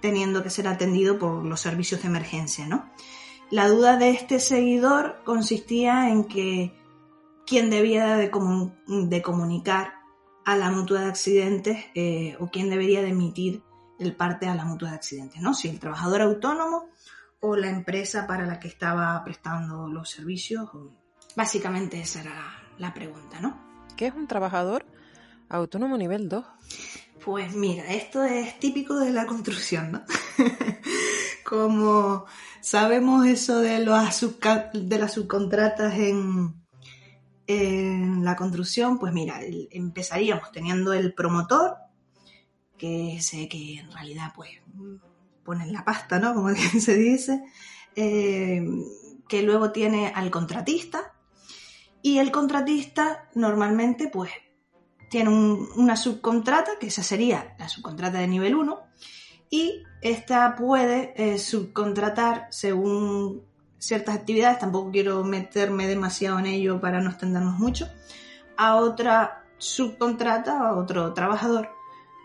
teniendo 0.01 0.43
que 0.43 0.51
ser 0.51 0.69
atendido 0.69 1.19
por 1.19 1.45
los 1.45 1.61
servicios 1.61 2.03
de 2.03 2.09
emergencia, 2.09 2.67
¿no? 2.67 2.91
La 3.51 3.69
duda 3.69 3.97
de 3.97 4.11
este 4.11 4.41
seguidor 4.41 5.21
consistía 5.25 6.09
en 6.09 6.25
que 6.25 6.75
quién 7.47 7.71
debía 7.71 8.17
de, 8.17 8.31
comu- 8.31 8.73
de 8.87 9.23
comunicar 9.23 9.95
a 10.45 10.57
la 10.57 10.71
mutua 10.71 11.01
de 11.03 11.07
accidentes 11.07 11.85
eh, 11.95 12.37
o 12.41 12.49
quién 12.49 12.71
debería 12.71 13.03
de 13.03 13.11
emitir 13.11 13.63
el 13.99 14.17
parte 14.17 14.49
a 14.49 14.55
la 14.55 14.65
mutua 14.65 14.91
de 14.91 14.97
accidentes, 14.97 15.41
¿no? 15.41 15.55
Si 15.55 15.69
el 15.69 15.79
trabajador 15.79 16.23
autónomo 16.23 16.87
o 17.41 17.57
la 17.57 17.69
empresa 17.69 18.27
para 18.27 18.47
la 18.47 18.59
que 18.59 18.69
estaba 18.69 19.23
prestando 19.25 19.87
los 19.89 20.11
servicios. 20.11 20.71
Básicamente 21.37 22.01
esa 22.01 22.21
era 22.21 22.35
la, 22.35 22.63
la 22.79 22.95
pregunta, 22.95 23.41
¿no? 23.41 23.59
¿Qué 23.97 24.07
es 24.07 24.15
un 24.15 24.27
trabajador 24.27 24.85
autónomo 25.49 25.97
nivel 25.97 26.29
2? 26.29 26.45
Pues 27.25 27.55
mira, 27.55 27.85
esto 27.93 28.25
es 28.25 28.59
típico 28.59 28.97
de 28.97 29.13
la 29.13 29.27
construcción, 29.27 29.93
¿no? 29.93 30.03
Como 31.45 32.25
sabemos 32.61 33.27
eso 33.27 33.61
de, 33.61 33.79
los 33.81 34.27
de 34.73 34.99
las 34.99 35.13
subcontratas 35.13 35.95
en, 35.95 36.55
en 37.47 38.25
la 38.25 38.35
construcción, 38.35 38.99
pues 38.99 39.13
mira, 39.13 39.41
empezaríamos 39.71 40.51
teniendo 40.51 40.93
el 40.93 41.15
promotor, 41.15 41.77
que 42.77 43.19
sé 43.21 43.49
que 43.49 43.79
en 43.79 43.93
realidad 43.93 44.33
pues 44.35 44.51
ponen 45.45 45.73
la 45.73 45.85
pasta, 45.85 46.19
¿no? 46.19 46.35
Como 46.35 46.49
se 46.81 46.97
dice, 46.97 47.45
eh, 47.95 48.65
que 49.29 49.43
luego 49.43 49.71
tiene 49.71 50.09
al 50.09 50.31
contratista, 50.31 51.12
y 52.03 52.19
el 52.19 52.31
contratista 52.31 53.29
normalmente 53.35 54.09
pues 54.09 54.31
tiene 55.09 55.31
un- 55.31 55.69
una 55.77 55.97
subcontrata, 55.97 56.73
que 56.81 56.87
esa 56.89 57.03
sería 57.03 57.55
la 57.59 57.69
subcontrata 57.69 58.19
de 58.19 58.29
nivel 58.29 58.55
1, 58.55 58.81
y 59.51 59.83
esta 60.01 60.57
puede 60.57 61.13
eh, 61.17 61.39
subcontratar 61.39 62.47
según 62.51 63.43
ciertas 63.79 64.15
actividades, 64.17 64.59
tampoco 64.59 64.91
quiero 64.91 65.23
meterme 65.25 65.87
demasiado 65.87 66.39
en 66.39 66.47
ello 66.47 66.81
para 66.81 67.01
no 67.01 67.11
extendernos 67.11 67.59
mucho, 67.59 67.89
a 68.57 68.77
otra 68.77 69.45
subcontrata, 69.59 70.59
a 70.69 70.75
otro 70.77 71.13
trabajador 71.13 71.69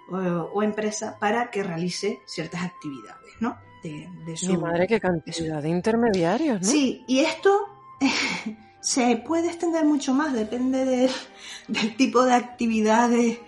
o, 0.10 0.15
o 0.17 0.63
empresa 0.63 1.17
para 1.19 1.51
que 1.51 1.63
realice 1.63 2.19
ciertas 2.25 2.63
actividades, 2.63 3.34
¿no? 3.41 3.57
De, 3.84 4.10
de 4.25 4.38
su- 4.38 4.53
Mi 4.53 4.57
madre, 4.57 4.88
qué 4.88 5.00
cantidad 5.00 5.62
de 5.62 5.69
intermediarios, 5.69 6.62
¿no? 6.62 6.67
Sí, 6.67 7.03
y 7.07 7.19
esto 7.19 7.51
se 8.79 9.17
puede 9.17 9.48
extender 9.48 9.86
mucho 9.86 10.13
más, 10.13 10.34
depende 10.34 10.86
del, 11.67 11.96
tipo 11.96 12.24
de 12.24 12.34
actividades 12.34 13.39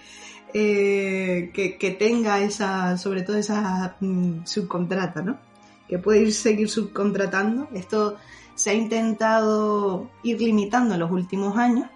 eh, 0.54 1.52
que, 1.54 1.78
que 1.78 1.92
tenga 1.92 2.40
esa, 2.42 2.98
sobre 2.98 3.22
todo 3.22 3.38
esa 3.38 3.96
mm, 4.00 4.46
subcontrata, 4.46 5.22
¿no? 5.22 5.40
Que 5.88 6.00
puede 6.00 6.22
ir 6.22 6.34
seguir 6.34 6.70
subcontratando. 6.70 7.68
Esto 7.74 8.18
se 8.56 8.72
ha 8.72 8.74
intentado 8.74 10.12
ir 10.22 10.42
limitando 10.42 10.94
en 10.94 11.00
los 11.00 11.12
últimos 11.12 11.58
años, 11.58 11.88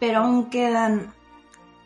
pero 0.00 0.20
aún 0.20 0.48
quedan 0.48 1.12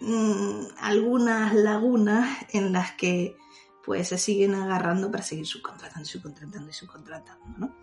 mm, 0.01 0.67
algunas 0.81 1.55
lagunas 1.55 2.47
en 2.53 2.73
las 2.73 2.93
que 2.93 3.37
pues 3.85 4.09
se 4.09 4.19
siguen 4.19 4.55
agarrando 4.55 5.11
para 5.11 5.25
seguir 5.25 5.47
subcontratando, 5.47 6.07
subcontratando 6.07 6.69
y 6.69 6.73
subcontratando, 6.73 7.47
¿no? 7.57 7.75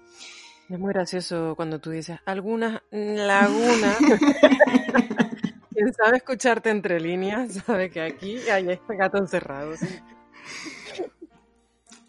Es 0.68 0.80
muy 0.80 0.94
gracioso 0.94 1.54
cuando 1.56 1.80
tú 1.80 1.92
dices 1.92 2.20
algunas 2.26 2.82
lagunas. 2.92 3.98
Quien 5.72 5.94
sabe 5.94 6.18
escucharte 6.18 6.70
entre 6.72 7.00
líneas 7.00 7.54
sabe 7.66 7.92
que 7.92 8.02
aquí 8.02 8.38
hay 8.50 8.70
este 8.72 8.96
gato 8.96 9.18
encerrado. 9.18 9.74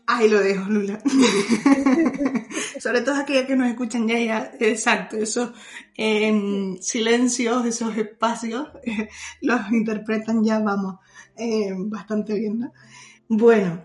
Ahí 0.06 0.28
lo 0.28 0.40
dejo, 0.40 0.70
Lula. 0.70 1.00
Sobre 2.80 3.00
todo 3.00 3.16
aquellas 3.16 3.46
que 3.46 3.56
nos 3.56 3.68
escuchan 3.68 4.06
ya, 4.06 4.18
ya, 4.20 4.52
exacto, 4.60 5.16
esos 5.16 5.50
em, 5.96 6.76
silencios, 6.80 7.66
esos 7.66 7.96
espacios, 7.96 8.68
los 9.40 9.60
interpretan 9.72 10.44
ya, 10.44 10.60
vamos, 10.60 11.00
em, 11.36 11.90
bastante 11.90 12.34
bien, 12.34 12.60
¿no? 12.60 12.72
Bueno, 13.28 13.82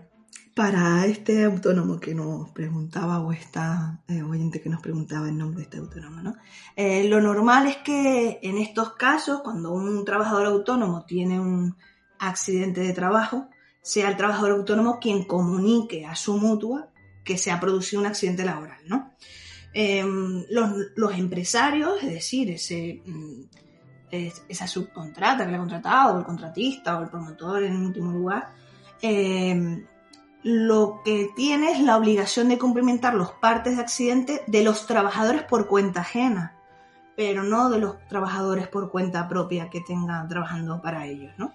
para 0.54 1.06
este 1.06 1.44
autónomo 1.44 1.98
que 1.98 2.14
nos 2.14 2.50
preguntaba, 2.50 3.20
o 3.20 3.32
esta 3.32 4.02
eh, 4.08 4.22
oyente 4.22 4.60
que 4.60 4.68
nos 4.68 4.82
preguntaba 4.82 5.28
el 5.28 5.38
nombre 5.38 5.58
de 5.58 5.62
este 5.64 5.78
autónomo, 5.78 6.20
¿no? 6.20 6.36
Eh, 6.76 7.08
lo 7.08 7.20
normal 7.20 7.66
es 7.66 7.78
que 7.78 8.38
en 8.42 8.58
estos 8.58 8.92
casos, 8.94 9.40
cuando 9.42 9.72
un 9.72 10.04
trabajador 10.04 10.46
autónomo 10.46 11.04
tiene 11.06 11.40
un 11.40 11.76
accidente 12.18 12.82
de 12.82 12.92
trabajo, 12.92 13.48
sea 13.80 14.08
el 14.08 14.16
trabajador 14.16 14.52
autónomo 14.52 14.98
quien 15.00 15.24
comunique 15.24 16.04
a 16.06 16.14
su 16.14 16.36
mutua 16.36 16.88
que 17.24 17.38
se 17.38 17.50
ha 17.50 17.58
producido 17.58 18.00
un 18.00 18.06
accidente 18.06 18.44
laboral, 18.44 18.80
¿no? 18.86 19.12
Em, 19.72 20.44
los, 20.50 21.18
empresarios, 21.18 22.02
es 22.02 22.10
decir, 22.10 22.50
ese, 22.50 23.02
mm, 23.06 23.42
esa 24.48 24.66
subcontrata 24.66 25.44
que 25.44 25.50
le 25.50 25.56
ha 25.56 25.60
contratado, 25.60 26.16
o 26.16 26.18
el 26.18 26.26
contratista, 26.26 26.98
o 26.98 27.02
el 27.04 27.08
promotor 27.08 27.62
en 27.62 27.76
último 27.76 28.12
lugar, 28.12 28.52
em, 29.00 29.86
lo 30.42 31.02
que 31.04 31.30
tiene 31.36 31.72
es 31.72 31.80
la 31.80 31.96
obligación 31.96 32.48
de 32.48 32.58
cumplimentar 32.58 33.14
los 33.14 33.30
partes 33.32 33.76
de 33.76 33.82
accidente 33.82 34.42
de 34.46 34.64
los 34.64 34.86
trabajadores 34.86 35.42
por 35.44 35.68
cuenta 35.68 36.00
ajena, 36.00 36.54
pero 37.16 37.44
no 37.44 37.70
de 37.70 37.78
los 37.78 38.04
trabajadores 38.08 38.66
por 38.66 38.90
cuenta 38.90 39.28
propia 39.28 39.70
que 39.70 39.80
tengan 39.80 40.28
trabajando 40.28 40.82
para 40.82 41.06
ellos, 41.06 41.32
¿no? 41.38 41.52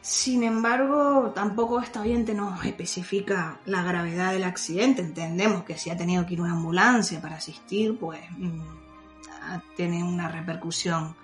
Sin 0.00 0.42
embargo, 0.42 1.30
tampoco 1.32 1.78
esta 1.78 2.00
oyente 2.00 2.34
nos 2.34 2.64
especifica 2.64 3.58
la 3.66 3.84
gravedad 3.84 4.32
del 4.32 4.42
accidente. 4.42 5.00
Entendemos 5.00 5.62
que 5.62 5.78
si 5.78 5.90
ha 5.90 5.96
tenido 5.96 6.26
que 6.26 6.34
ir 6.34 6.40
una 6.40 6.54
ambulancia 6.54 7.22
para 7.22 7.36
asistir, 7.36 7.96
pues 8.00 8.20
mm, 8.36 8.60
tiene 9.76 10.02
una 10.02 10.28
repercusión, 10.28 11.14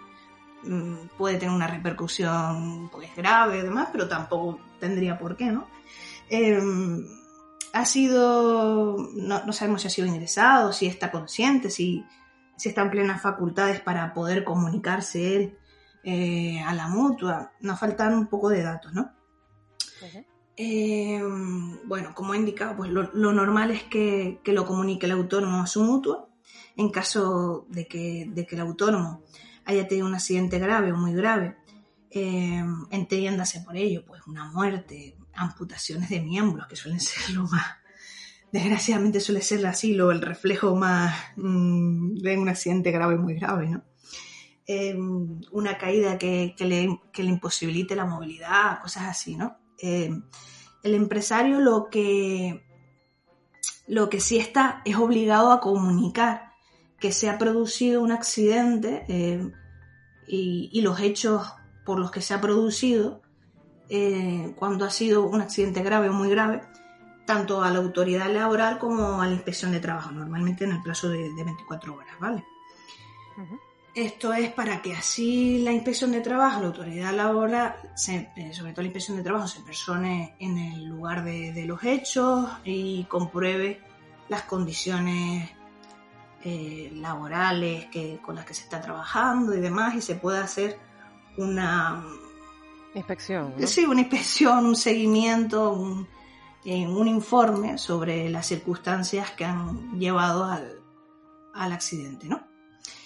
mm, 0.63 1.09
puede 1.17 1.39
tener 1.39 1.53
una 1.53 1.67
repercusión 1.67 2.89
pues 2.93 3.15
grave 3.17 3.59
y 3.59 3.63
demás, 3.63 3.89
pero 3.91 4.07
tampoco 4.07 4.61
tendría 4.79 5.19
por 5.19 5.37
qué, 5.37 5.47
¿no? 5.47 5.67
Em, 6.31 7.07
ha 7.73 7.85
sido, 7.85 8.97
no, 9.15 9.53
sabemos 9.53 9.83
si 9.83 9.89
ha 9.89 9.91
sido 9.91 10.07
ingresado, 10.07 10.73
si 10.73 10.87
está 10.87 11.11
consciente, 11.11 11.71
si, 11.71 12.05
si 12.57 12.69
está 12.69 12.83
en 12.83 12.91
plenas 12.91 13.23
facultades 13.23 13.81
para 13.81 14.13
poder 14.15 14.45
comunicarse 14.45 15.37
él 15.37 15.59
eh, 16.05 16.61
a 16.61 16.75
la 16.75 16.89
mutua. 16.89 17.53
Nos 17.61 17.79
faltan 17.79 18.15
un 18.15 18.27
poco 18.27 18.49
de 18.49 18.63
datos, 18.63 18.93
¿no? 18.93 19.13
Eh, 20.57 21.23
bueno, 21.85 22.15
como 22.15 22.35
he 22.35 22.37
indicado, 22.37 22.77
pues 22.77 22.91
lo, 22.91 23.05
normal 23.13 23.71
es 23.71 23.85
que, 23.85 24.41
lo 24.45 24.67
comunique 24.67 25.07
el 25.07 25.13
autónomo 25.13 25.63
a 25.63 25.67
su 25.67 25.85
mutua. 25.85 26.29
En 26.77 26.91
caso 26.91 27.67
de 27.69 27.87
que, 27.87 28.23
el 28.23 28.61
autónomo 28.61 29.23
haya 29.65 29.87
tenido 29.87 30.07
un 30.07 30.15
accidente 30.15 30.59
grave 30.59 30.93
o 30.93 30.97
muy 30.97 31.13
grave, 31.13 31.57
eh, 32.11 32.65
entiéndase 32.91 33.61
por 33.61 33.77
ello, 33.77 34.05
pues 34.07 34.27
una 34.27 34.51
muerte, 34.51 35.18
amputaciones 35.39 36.11
de 36.11 36.21
miembros, 36.21 36.67
que 36.67 36.77
suelen 36.77 37.01
ser 37.01 37.35
lo 37.35 37.45
más, 37.45 37.67
desgraciadamente 38.53 39.21
suele 39.21 39.43
ser 39.43 39.67
así, 39.67 39.95
lo, 39.95 40.11
el 40.11 40.23
reflejo 40.23 40.75
más 40.75 41.15
mm, 41.37 42.17
de 42.17 42.39
un 42.39 42.49
accidente 42.49 42.91
grave, 42.91 43.17
muy 43.17 43.35
grave, 43.35 43.69
¿no? 43.69 43.85
Em, 44.67 45.41
una 45.51 45.79
caída 45.79 46.19
que, 46.19 46.55
le, 46.59 46.99
imposibilite 47.25 47.97
la 47.97 48.05
movilidad, 48.05 48.83
cosas 48.83 49.05
así, 49.05 49.35
¿no? 49.35 49.57
Em, 49.79 50.23
el 50.83 50.95
empresario 50.95 51.61
lo 51.61 51.89
que, 51.91 52.67
lo 53.87 54.11
que 54.11 54.21
sí 54.21 54.37
está 54.37 54.83
es 54.85 54.97
obligado 54.97 55.53
a 55.53 55.61
comunicar 55.61 56.53
que 57.01 57.13
se 57.13 57.31
ha 57.31 57.39
producido 57.39 58.03
un 58.03 58.13
accidente 58.13 59.05
em, 59.09 59.53
y, 60.27 60.81
los 60.83 61.01
hechos 61.01 61.51
por 61.87 61.99
los 61.99 62.11
que 62.11 62.21
se 62.21 62.35
ha 62.35 62.41
producido, 62.41 63.23
eh, 63.89 64.53
cuando 64.57 64.85
ha 64.85 64.91
sido 64.91 65.25
un 65.27 65.41
accidente 65.41 65.83
grave 65.83 66.09
o 66.09 66.13
muy 66.13 66.29
grave, 66.29 66.63
tanto 67.25 67.63
a 67.63 67.71
la 67.71 67.79
autoridad 67.79 68.31
laboral 68.33 68.79
como 68.79 69.21
a 69.21 69.27
la 69.27 69.33
inspección 69.33 69.73
de 69.73 69.81
trabajo, 69.81 70.11
normalmente 70.11 70.65
en 70.65 70.73
el 70.73 70.83
plazo 70.83 71.09
de, 71.09 71.31
24 71.33 71.95
horas, 71.95 72.15
¿vale? 72.19 72.45
Esto 73.95 74.33
es 74.33 74.53
para 74.53 74.81
que 74.81 74.95
así 74.95 75.59
la 75.59 75.73
inspección 75.73 76.13
de 76.13 76.21
trabajo, 76.21 76.61
la 76.61 76.67
autoridad 76.69 77.13
laboral, 77.15 77.77
eh, 78.09 78.53
sobre 78.53 78.73
todo 78.73 78.83
la 78.83 78.89
inspección 78.89 79.17
de 79.17 79.23
trabajo, 79.23 79.49
se 79.49 79.61
persone 79.61 80.37
en 80.39 80.59
el 80.59 80.85
lugar 80.87 81.25
de, 81.25 81.65
los 81.67 81.83
hechos 81.83 82.49
y 82.65 83.05
compruebe 83.05 83.81
las 84.29 84.43
condiciones 84.43 85.51
eh, 86.45 86.91
laborales 86.95 87.87
que, 87.87 88.21
con 88.23 88.37
las 88.37 88.45
que 88.45 88.55
se 88.55 88.63
está 88.63 88.81
trabajando 88.81 89.55
y 89.55 89.61
demás 89.61 89.95
y 89.95 90.03
se 90.03 90.15
pueda 90.15 90.45
hacer 90.45 90.79
una 91.37 92.05
inspección. 92.99 93.55
Sí, 93.67 93.85
una 93.85 94.01
inspección, 94.01 94.67
un 94.67 94.77
seguimiento, 94.77 95.73
un, 95.73 96.07
un, 96.65 97.09
informe 97.09 97.79
sobre 97.79 98.29
las 98.29 98.47
circunstancias 98.47 99.31
que 99.33 99.45
han 99.45 99.99
llevado 99.99 100.45
al, 100.45 100.81
al 101.55 101.73
accidente, 101.73 102.29
¿no? 102.29 102.47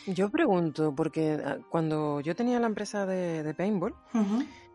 Yo 0.06 0.30
pregunto, 0.30 0.94
porque 0.94 1.40
ah, 1.44 1.58
cuando 1.70 2.20
yo 2.20 2.34
tenía 2.34 2.58
la 2.58 2.66
empresa 2.66 3.06
de, 3.06 3.54
paintball, 3.54 3.94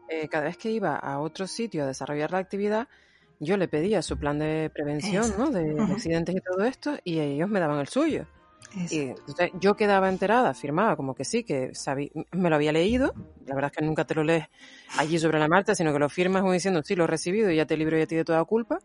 eh, 0.09 0.27
cada 0.29 0.45
vez 0.45 0.57
que 0.57 0.71
iba 0.71 0.95
a 0.95 1.19
otro 1.19 1.47
sitio 1.47 1.83
a 1.83 1.88
desarrollar 1.88 2.31
la 2.31 2.38
actividad, 2.38 2.88
yo 3.39 3.57
le 3.57 3.67
pedía 3.67 4.01
su 4.01 4.17
plan 4.17 4.39
de 4.39 4.71
prevención, 4.74 5.33
¿no? 5.38 5.50
De, 5.50 5.79
accidentes 5.81 6.36
y 6.36 6.41
todo 6.41 6.63
esto, 6.63 6.97
y 7.03 7.19
ellos 7.19 7.50
me 7.50 7.59
daban 7.59 7.79
el 7.79 7.88
suyo. 7.88 8.25
Y 8.91 9.13
yo 9.59 9.75
quedaba 9.75 10.09
enterada, 10.09 10.53
firmaba 10.53 10.95
como 10.95 11.15
que 11.15 11.25
sí, 11.25 11.43
que 11.43 11.73
sabía, 11.73 12.09
me 12.31 12.49
lo 12.49 12.55
había 12.55 12.71
leído. 12.71 13.13
La 13.45 13.55
verdad 13.55 13.71
es 13.71 13.77
que 13.77 13.85
nunca 13.85 14.05
te 14.05 14.13
lo 14.13 14.23
lees 14.23 14.45
allí 14.97 15.17
sobre 15.17 15.39
la 15.39 15.47
marcha, 15.47 15.73
sino 15.73 15.93
que 15.93 15.99
lo 15.99 16.09
firmas 16.09 16.41
como 16.41 16.53
diciendo, 16.53 16.81
sí, 16.83 16.95
lo 16.95 17.05
he 17.05 17.07
recibido 17.07 17.49
y 17.49 17.55
ya 17.55 17.65
te 17.65 17.77
libro 17.77 17.97
y 17.97 18.01
a 18.01 18.07
ti 18.07 18.15
de 18.15 18.25
toda 18.25 18.43
culpa. 18.45 18.79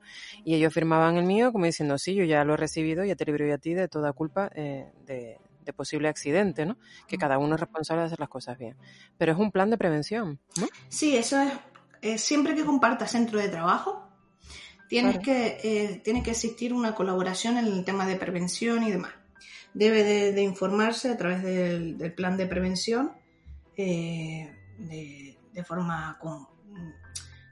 Y 0.44 0.54
ellos 0.54 0.72
firmaban 0.72 1.16
el 1.16 1.24
mío 1.24 1.52
como 1.52 1.66
diciendo, 1.66 1.98
sí, 1.98 2.14
yo 2.14 2.24
ya 2.24 2.44
lo 2.44 2.54
he 2.54 2.56
recibido 2.56 3.04
y 3.04 3.08
ya 3.08 3.16
te 3.16 3.24
libro 3.24 3.46
y 3.46 3.50
a 3.50 3.58
ti 3.58 3.74
de 3.74 3.88
toda 3.88 4.12
culpa 4.12 4.50
eh, 4.54 4.86
de, 5.04 5.38
de 5.64 5.72
posible 5.72 6.08
accidente, 6.08 6.64
¿no? 6.64 6.76
Que 7.06 7.18
cada 7.18 7.38
uno 7.38 7.54
es 7.54 7.60
responsable 7.60 8.02
de 8.02 8.06
hacer 8.06 8.20
las 8.20 8.28
cosas 8.28 8.58
bien. 8.58 8.76
Pero 9.18 9.32
es 9.32 9.38
un 9.38 9.50
plan 9.50 9.70
de 9.70 9.78
prevención, 9.78 10.40
¿no? 10.58 10.66
Sí, 10.88 11.16
eso 11.16 11.42
es. 12.00 12.22
siempre 12.22 12.54
que 12.54 12.64
compartas 12.64 13.10
centro 13.10 13.38
de 13.38 13.48
trabajo, 13.48 14.08
tienes 14.88 15.18
que, 15.18 15.58
eh, 15.62 16.00
tiene 16.04 16.22
que 16.22 16.32
existir 16.32 16.72
una 16.72 16.94
colaboración 16.94 17.56
en 17.58 17.66
el 17.66 17.84
tema 17.84 18.06
de 18.06 18.16
prevención 18.16 18.82
y 18.82 18.90
demás. 18.90 19.12
Debe 19.74 20.32
de, 20.32 20.42
informarse 20.42 21.10
a 21.10 21.16
través 21.16 21.42
del, 21.42 22.12
plan 22.14 22.36
de 22.36 22.46
prevención 22.46 23.12
eh, 23.76 24.54
de, 24.78 25.64
forma 25.64 26.18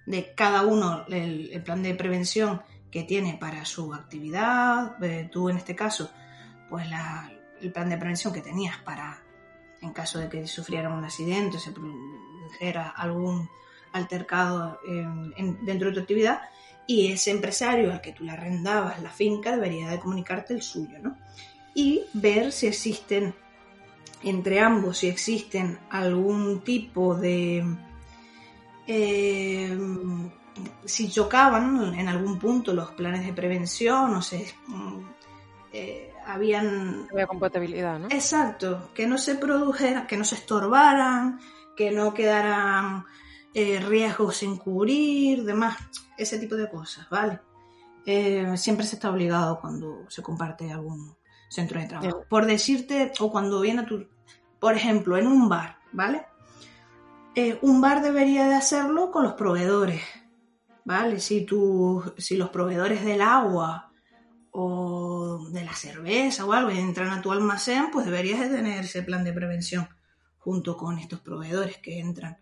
de 0.06 0.34
cada 0.34 0.62
uno 0.62 1.06
el, 1.08 1.62
plan 1.64 1.82
de 1.82 1.94
prevención 1.94 2.62
que 2.90 3.04
tiene 3.04 3.38
para 3.40 3.64
su 3.64 3.94
actividad. 3.94 5.02
Eh, 5.02 5.28
tú 5.32 5.48
en 5.48 5.56
este 5.56 5.74
caso, 5.74 6.10
pues 6.68 6.86
el 7.60 7.72
plan 7.72 7.88
de 7.88 7.96
prevención 7.96 8.32
que 8.32 8.42
tenías 8.42 8.76
para, 8.78 9.22
en 9.80 9.92
caso 9.92 10.18
de 10.18 10.28
que 10.28 10.46
sufriera 10.46 10.92
un 10.92 11.04
accidente 11.04 11.56
o 11.56 11.60
se 11.60 11.72
produjera 11.72 12.90
algún 12.90 13.48
altercado 13.92 14.78
dentro 15.62 15.88
de 15.88 15.94
tu 15.94 16.00
actividad, 16.00 16.42
y 16.86 17.12
ese 17.12 17.30
empresario 17.30 17.92
al 17.92 18.00
que 18.00 18.12
tú 18.12 18.24
le 18.24 18.32
arrendabas 18.32 19.00
la 19.00 19.10
finca 19.10 19.52
debería 19.52 19.88
de 19.88 20.00
comunicarte 20.00 20.54
el 20.54 20.62
suyo, 20.62 20.98
¿no? 21.00 21.16
Y 21.74 22.02
ver 22.14 22.52
si 22.52 22.66
existen 22.66 23.34
entre 24.22 24.60
ambos, 24.60 24.98
si 24.98 25.08
existen 25.08 25.78
algún 25.90 26.60
tipo 26.60 27.14
de... 27.14 27.64
Eh, 28.86 29.78
si 30.84 31.08
chocaban 31.08 31.94
en 31.94 32.08
algún 32.08 32.38
punto 32.38 32.74
los 32.74 32.90
planes 32.90 33.24
de 33.24 33.32
prevención, 33.32 34.14
o 34.14 34.20
se, 34.22 34.52
eh, 35.72 36.12
habían... 36.26 37.06
Había 37.10 37.26
compatibilidad, 37.26 37.98
¿no? 37.98 38.08
Exacto, 38.10 38.90
que 38.94 39.06
no 39.06 39.16
se 39.16 39.36
produjeran, 39.36 40.06
que 40.06 40.16
no 40.16 40.24
se 40.24 40.34
estorbaran, 40.34 41.40
que 41.76 41.92
no 41.92 42.12
quedaran 42.12 43.04
eh, 43.54 43.80
riesgos 43.80 44.38
sin 44.38 44.58
cubrir, 44.58 45.44
demás, 45.44 45.78
ese 46.18 46.38
tipo 46.38 46.56
de 46.56 46.68
cosas, 46.68 47.08
¿vale? 47.08 47.40
Siempre 48.56 48.84
se 48.84 48.96
está 48.96 49.10
obligado 49.10 49.60
cuando 49.60 50.04
se 50.08 50.20
comparte 50.20 50.72
algún 50.72 51.14
centro 51.50 51.80
de 51.80 51.86
trabajo. 51.86 52.24
Por 52.28 52.46
decirte, 52.46 53.12
o 53.18 53.30
cuando 53.30 53.60
viene 53.60 53.82
a 53.82 53.86
tu, 53.86 54.06
por 54.58 54.74
ejemplo, 54.74 55.18
en 55.18 55.26
un 55.26 55.48
bar, 55.48 55.78
¿vale? 55.92 56.24
Eh, 57.34 57.58
un 57.62 57.80
bar 57.80 58.02
debería 58.02 58.48
de 58.48 58.54
hacerlo 58.54 59.10
con 59.10 59.24
los 59.24 59.34
proveedores, 59.34 60.02
¿vale? 60.84 61.20
Si, 61.20 61.44
tú, 61.44 62.02
si 62.16 62.36
los 62.36 62.50
proveedores 62.50 63.04
del 63.04 63.20
agua 63.20 63.92
o 64.52 65.48
de 65.50 65.64
la 65.64 65.74
cerveza 65.74 66.44
o 66.44 66.52
algo 66.52 66.70
entran 66.70 67.10
a 67.10 67.20
tu 67.20 67.32
almacén, 67.32 67.90
pues 67.92 68.06
deberías 68.06 68.40
de 68.40 68.48
tener 68.48 68.84
ese 68.84 69.02
plan 69.02 69.24
de 69.24 69.32
prevención 69.32 69.88
junto 70.38 70.76
con 70.76 70.98
estos 70.98 71.20
proveedores 71.20 71.78
que 71.78 71.98
entran 71.98 72.38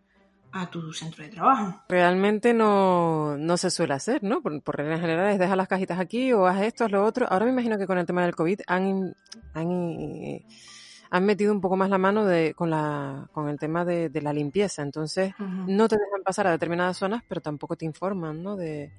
a 0.52 0.70
tu 0.70 0.92
centro 0.92 1.24
de 1.24 1.30
trabajo. 1.30 1.82
Realmente 1.88 2.54
no, 2.54 3.36
no 3.36 3.56
se 3.56 3.70
suele 3.70 3.94
hacer, 3.94 4.22
¿no? 4.22 4.40
Por, 4.42 4.62
por 4.62 4.76
reglas 4.76 5.00
generales, 5.00 5.38
deja 5.38 5.56
las 5.56 5.68
cajitas 5.68 5.98
aquí 5.98 6.32
o 6.32 6.46
haz 6.46 6.62
esto, 6.62 6.84
haz 6.84 6.90
lo 6.90 7.04
otro. 7.04 7.26
Ahora 7.30 7.44
me 7.46 7.52
imagino 7.52 7.78
que 7.78 7.86
con 7.86 7.98
el 7.98 8.06
tema 8.06 8.22
del 8.22 8.34
COVID 8.34 8.60
han, 8.66 9.14
han, 9.54 9.70
eh, 9.70 10.44
han 11.10 11.24
metido 11.24 11.52
un 11.52 11.60
poco 11.60 11.76
más 11.76 11.90
la 11.90 11.98
mano 11.98 12.24
de, 12.24 12.54
con, 12.54 12.70
la, 12.70 13.28
con 13.32 13.48
el 13.48 13.58
tema 13.58 13.84
de, 13.84 14.08
de 14.08 14.22
la 14.22 14.32
limpieza. 14.32 14.82
Entonces, 14.82 15.32
Ujú. 15.38 15.70
no 15.70 15.88
te 15.88 15.96
dejan 15.96 16.22
pasar 16.24 16.46
a 16.46 16.52
determinadas 16.52 16.96
zonas, 16.96 17.22
pero 17.28 17.40
tampoco 17.40 17.76
te 17.76 17.84
informan, 17.84 18.42
¿no? 18.42 18.56
De, 18.56 18.90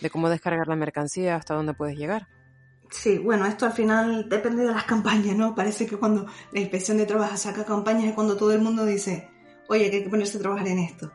de 0.00 0.10
cómo 0.10 0.28
descargar 0.28 0.68
la 0.68 0.76
mercancía, 0.76 1.36
hasta 1.36 1.54
dónde 1.54 1.74
puedes 1.74 1.96
llegar. 1.96 2.26
Sí, 2.90 3.18
bueno, 3.18 3.46
esto 3.46 3.66
al 3.66 3.72
final 3.72 4.28
depende 4.28 4.64
de 4.64 4.72
las 4.72 4.84
campañas, 4.84 5.36
¿no? 5.36 5.54
Parece 5.54 5.86
que 5.86 5.96
cuando 5.96 6.26
la 6.52 6.60
inspección 6.60 6.96
de 6.96 7.06
trabajo 7.06 7.36
saca 7.36 7.64
campañas 7.64 8.04
es 8.04 8.14
cuando 8.14 8.36
todo 8.36 8.52
el 8.52 8.60
mundo 8.60 8.84
dice, 8.84 9.29
oye, 9.70 9.88
que 9.90 9.96
hay 9.98 10.02
que 10.04 10.10
ponerse 10.10 10.36
a 10.36 10.40
trabajar 10.40 10.66
en 10.68 10.80
esto. 10.80 11.12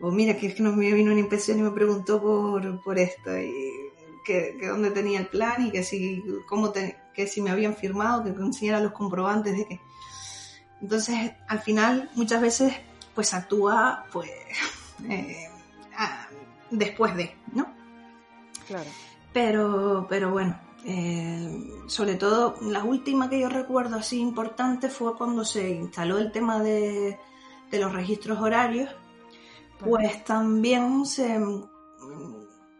O 0.00 0.10
mira, 0.10 0.36
que 0.36 0.46
es 0.46 0.54
que 0.54 0.62
nos 0.62 0.76
me 0.76 0.92
vino 0.92 1.10
una 1.10 1.20
inspección 1.20 1.58
y 1.58 1.62
me 1.62 1.70
preguntó 1.72 2.20
por, 2.22 2.82
por 2.82 2.98
esto, 2.98 3.36
y 3.36 3.52
que, 4.24 4.56
que 4.58 4.68
dónde 4.68 4.90
tenía 4.92 5.18
el 5.18 5.26
plan 5.26 5.66
y 5.66 5.70
que 5.70 5.82
si, 5.82 6.22
cómo 6.48 6.70
te- 6.70 6.96
que 7.12 7.26
si 7.26 7.40
me 7.42 7.50
habían 7.50 7.74
firmado, 7.76 8.22
que 8.24 8.30
enseñara 8.30 8.80
los 8.80 8.92
comprobantes 8.92 9.56
de 9.56 9.66
que... 9.66 9.80
Entonces, 10.80 11.32
al 11.48 11.60
final, 11.60 12.10
muchas 12.14 12.40
veces, 12.40 12.72
pues 13.14 13.34
actúa, 13.34 14.04
pues, 14.12 14.30
eh, 15.08 15.48
ah, 15.96 16.28
después 16.70 17.16
de, 17.16 17.34
¿no? 17.52 17.66
Claro. 18.66 18.90
Pero, 19.32 20.06
pero 20.08 20.30
bueno, 20.30 20.58
eh, 20.84 21.70
sobre 21.86 22.14
todo 22.14 22.56
la 22.62 22.84
última 22.84 23.28
que 23.30 23.40
yo 23.40 23.48
recuerdo 23.48 23.96
así 23.96 24.20
importante 24.20 24.88
fue 24.88 25.16
cuando 25.16 25.44
se 25.44 25.70
instaló 25.70 26.18
el 26.18 26.30
tema 26.30 26.62
de, 26.62 27.18
de 27.74 27.80
los 27.80 27.92
registros 27.92 28.40
horarios, 28.40 28.88
pues 29.78 30.24
también 30.24 31.04
se, 31.04 31.38
mm, 31.38 31.68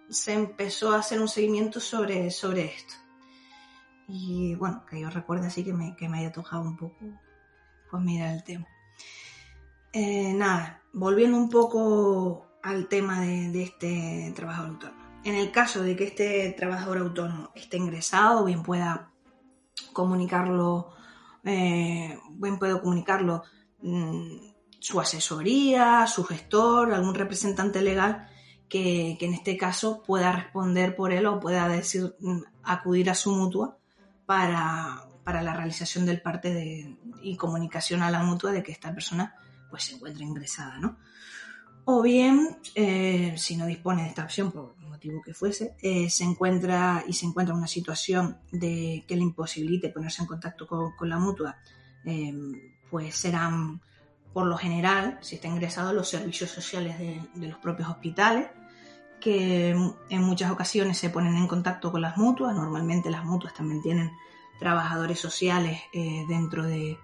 se 0.08 0.32
empezó 0.32 0.92
a 0.92 0.98
hacer 0.98 1.20
un 1.20 1.28
seguimiento 1.28 1.80
sobre, 1.80 2.30
sobre 2.30 2.66
esto. 2.66 2.94
Y 4.06 4.54
bueno, 4.54 4.84
que 4.88 5.00
yo 5.00 5.10
recuerdo 5.10 5.46
así 5.46 5.64
que 5.64 5.72
me, 5.72 5.96
que 5.96 6.08
me 6.08 6.18
haya 6.18 6.32
tocado 6.32 6.62
un 6.62 6.76
poco, 6.76 6.96
pues 7.90 8.02
mirar 8.02 8.34
el 8.34 8.44
tema. 8.44 8.66
Eh, 9.92 10.32
nada, 10.34 10.82
volviendo 10.92 11.36
un 11.36 11.48
poco 11.48 12.46
al 12.62 12.88
tema 12.88 13.20
de, 13.20 13.50
de 13.50 13.62
este 13.62 14.32
trabajador 14.36 14.70
autónomo. 14.70 15.04
En 15.24 15.34
el 15.34 15.50
caso 15.50 15.82
de 15.82 15.96
que 15.96 16.04
este 16.04 16.52
trabajador 16.52 16.98
autónomo 16.98 17.50
esté 17.54 17.78
ingresado, 17.78 18.44
bien 18.44 18.62
pueda 18.62 19.10
comunicarlo, 19.92 20.90
eh, 21.44 22.18
bien 22.32 22.58
pueda 22.58 22.80
comunicarlo 22.80 23.42
mm, 23.82 24.53
su 24.84 25.00
asesoría, 25.00 26.06
su 26.06 26.24
gestor, 26.24 26.92
algún 26.92 27.14
representante 27.14 27.80
legal 27.80 28.28
que, 28.68 29.16
que 29.18 29.24
en 29.24 29.32
este 29.32 29.56
caso 29.56 30.02
pueda 30.02 30.30
responder 30.30 30.94
por 30.94 31.10
él 31.10 31.24
o 31.24 31.40
pueda 31.40 31.66
decir, 31.68 32.14
mm, 32.20 32.42
acudir 32.64 33.08
a 33.08 33.14
su 33.14 33.34
mutua 33.34 33.78
para, 34.26 35.06
para 35.24 35.40
la 35.40 35.54
realización 35.54 36.04
del 36.04 36.20
parte 36.20 36.52
de, 36.52 36.98
y 37.22 37.34
comunicación 37.36 38.02
a 38.02 38.10
la 38.10 38.22
mutua 38.22 38.52
de 38.52 38.62
que 38.62 38.72
esta 38.72 38.92
persona 38.92 39.34
pues 39.70 39.84
se 39.84 39.94
encuentra 39.94 40.22
ingresada, 40.22 40.78
¿no? 40.78 40.98
O 41.86 42.02
bien, 42.02 42.58
eh, 42.74 43.34
si 43.38 43.56
no 43.56 43.64
dispone 43.64 44.02
de 44.02 44.08
esta 44.10 44.24
opción, 44.24 44.52
por 44.52 44.74
el 44.82 44.86
motivo 44.86 45.22
que 45.22 45.32
fuese, 45.32 45.76
eh, 45.80 46.10
se 46.10 46.24
encuentra 46.24 47.04
y 47.08 47.14
se 47.14 47.24
encuentra 47.24 47.54
en 47.54 47.58
una 47.60 47.68
situación 47.68 48.36
de 48.52 49.02
que 49.08 49.16
le 49.16 49.22
imposibilite 49.22 49.88
ponerse 49.88 50.20
en 50.20 50.28
contacto 50.28 50.66
con, 50.66 50.94
con 50.94 51.08
la 51.08 51.18
mutua, 51.18 51.56
eh, 52.04 52.34
pues 52.90 53.14
serán, 53.14 53.80
por 54.34 54.46
lo 54.46 54.58
general, 54.58 55.16
si 55.20 55.36
está 55.36 55.46
ingresado, 55.46 55.92
los 55.92 56.08
servicios 56.08 56.50
sociales 56.50 56.98
de, 56.98 57.48
los 57.48 57.58
propios 57.58 57.88
hospitales, 57.88 58.48
que 59.20 59.70
en 59.70 60.22
muchas 60.22 60.50
ocasiones 60.50 60.98
se 60.98 61.08
ponen 61.08 61.36
en 61.36 61.46
contacto 61.46 61.92
con 61.92 62.02
las 62.02 62.18
mutuas. 62.18 62.54
Normalmente 62.54 63.10
las 63.10 63.24
mutuas 63.24 63.54
también 63.54 63.80
tienen 63.80 64.10
trabajadores 64.58 65.20
sociales 65.20 65.80
eh, 65.92 66.24
dentro 66.28 66.64
de, 66.64 66.98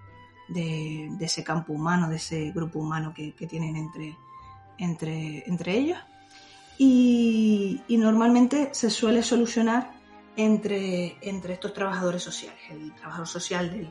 ese 1.21 1.43
campo 1.43 1.71
humano, 1.71 2.09
de 2.09 2.17
ese 2.17 2.51
grupo 2.51 2.79
humano 2.79 3.13
que, 3.15 3.31
tienen 3.47 3.77
entre, 3.77 4.17
entre, 4.77 5.47
entre 5.47 5.77
ellos. 5.77 5.99
Y, 6.77 7.81
y 7.87 7.97
normalmente 7.97 8.71
se 8.73 8.89
suele 8.89 9.23
solucionar 9.23 9.93
entre, 10.35 11.17
entre 11.21 11.53
estos 11.53 11.73
trabajadores 11.73 12.23
sociales, 12.23 12.59
el 12.69 12.93
trabajador 12.93 13.27
social 13.27 13.71
del, 13.71 13.89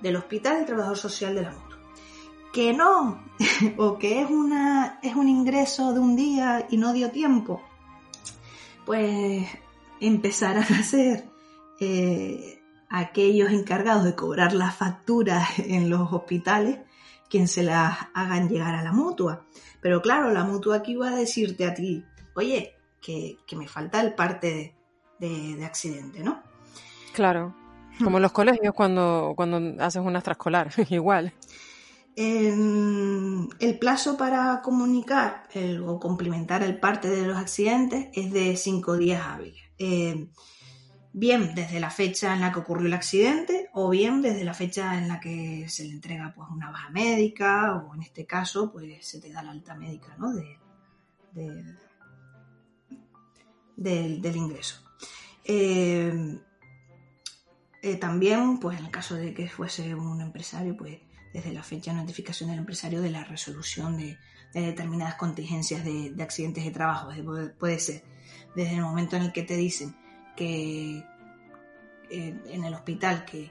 del 0.00 0.16
hospital 0.16 0.56
y 0.56 0.60
el 0.60 0.66
trabajador 0.66 0.98
social 0.98 1.34
de 1.36 1.42
la 1.42 1.52
mutua. 1.52 1.71
Que 2.52 2.72
no, 2.72 3.22
o 3.78 3.98
que 3.98 4.20
es, 4.20 4.30
una, 4.30 4.98
es 5.02 5.14
un 5.14 5.28
ingreso 5.28 5.92
de 5.92 6.00
un 6.00 6.16
día 6.16 6.66
y 6.70 6.76
no 6.76 6.92
dio 6.92 7.10
tiempo, 7.10 7.62
pues 8.84 9.46
empezarán 10.00 10.64
a 10.72 10.82
ser 10.82 11.24
eh, 11.80 12.60
aquellos 12.90 13.50
encargados 13.50 14.04
de 14.04 14.14
cobrar 14.14 14.52
las 14.52 14.76
facturas 14.76 15.48
en 15.58 15.90
los 15.90 16.12
hospitales 16.12 16.80
quien 17.30 17.48
se 17.48 17.62
las 17.62 17.96
hagan 18.12 18.50
llegar 18.50 18.74
a 18.74 18.82
la 18.82 18.92
mutua. 18.92 19.46
Pero 19.80 20.02
claro, 20.02 20.30
la 20.30 20.44
mutua 20.44 20.76
aquí 20.76 20.96
va 20.96 21.08
a 21.08 21.16
decirte 21.16 21.64
a 21.64 21.72
ti, 21.72 22.04
oye, 22.34 22.74
que, 23.00 23.38
que 23.46 23.56
me 23.56 23.66
falta 23.66 24.02
el 24.02 24.14
parte 24.14 24.74
de, 25.18 25.26
de, 25.26 25.56
de 25.56 25.64
accidente, 25.64 26.22
¿no? 26.22 26.42
Claro. 27.14 27.54
Como 28.04 28.18
en 28.18 28.22
los 28.22 28.32
colegios 28.32 28.74
cuando, 28.74 29.32
cuando 29.34 29.82
haces 29.82 30.02
una 30.02 30.18
extraescolar, 30.18 30.70
igual. 30.90 31.32
El 32.14 33.78
plazo 33.80 34.16
para 34.16 34.60
comunicar 34.62 35.48
o 35.86 35.98
complementar 35.98 36.62
el 36.62 36.78
parte 36.78 37.08
de 37.08 37.26
los 37.26 37.38
accidentes 37.38 38.08
es 38.12 38.32
de 38.32 38.56
cinco 38.56 38.96
días 38.96 39.22
hábiles. 39.26 39.62
Eh, 39.78 40.28
bien 41.14 41.54
desde 41.54 41.80
la 41.80 41.90
fecha 41.90 42.34
en 42.34 42.40
la 42.40 42.52
que 42.52 42.60
ocurrió 42.60 42.86
el 42.86 42.94
accidente 42.94 43.68
o 43.72 43.90
bien 43.90 44.22
desde 44.22 44.44
la 44.44 44.54
fecha 44.54 44.96
en 44.98 45.08
la 45.08 45.20
que 45.20 45.66
se 45.68 45.84
le 45.84 45.90
entrega 45.90 46.32
pues, 46.34 46.48
una 46.50 46.70
baja 46.70 46.90
médica 46.90 47.76
o 47.76 47.94
en 47.94 48.02
este 48.02 48.24
caso 48.24 48.72
pues 48.72 49.06
se 49.06 49.20
te 49.20 49.30
da 49.30 49.42
la 49.42 49.50
alta 49.50 49.74
médica 49.74 50.16
¿no? 50.18 50.32
de, 50.32 50.58
de, 51.32 51.64
del, 53.76 54.22
del 54.22 54.36
ingreso. 54.36 54.82
Eh, 55.44 56.40
eh, 57.82 57.96
también, 57.96 58.58
pues 58.58 58.78
en 58.78 58.86
el 58.86 58.90
caso 58.92 59.16
de 59.16 59.34
que 59.34 59.48
fuese 59.48 59.94
un 59.94 60.20
empresario, 60.20 60.76
pues 60.76 61.00
desde 61.32 61.52
la 61.52 61.62
fecha 61.62 61.92
de 61.92 61.98
notificación 61.98 62.50
del 62.50 62.58
empresario 62.58 63.00
de 63.00 63.10
la 63.10 63.24
resolución 63.24 63.96
de, 63.96 64.18
de 64.52 64.60
determinadas 64.60 65.14
contingencias 65.14 65.84
de, 65.84 66.10
de, 66.10 66.22
accidentes 66.22 66.64
de 66.64 66.70
trabajo. 66.70 67.10
Puede, 67.24 67.48
puede, 67.48 67.78
ser 67.78 68.04
desde 68.54 68.74
el 68.74 68.82
momento 68.82 69.16
en 69.16 69.22
el 69.22 69.32
que 69.32 69.42
te 69.42 69.56
dicen 69.56 69.96
que 70.36 70.98
eh, 72.10 72.42
en 72.46 72.64
el 72.64 72.74
hospital 72.74 73.24
que, 73.24 73.50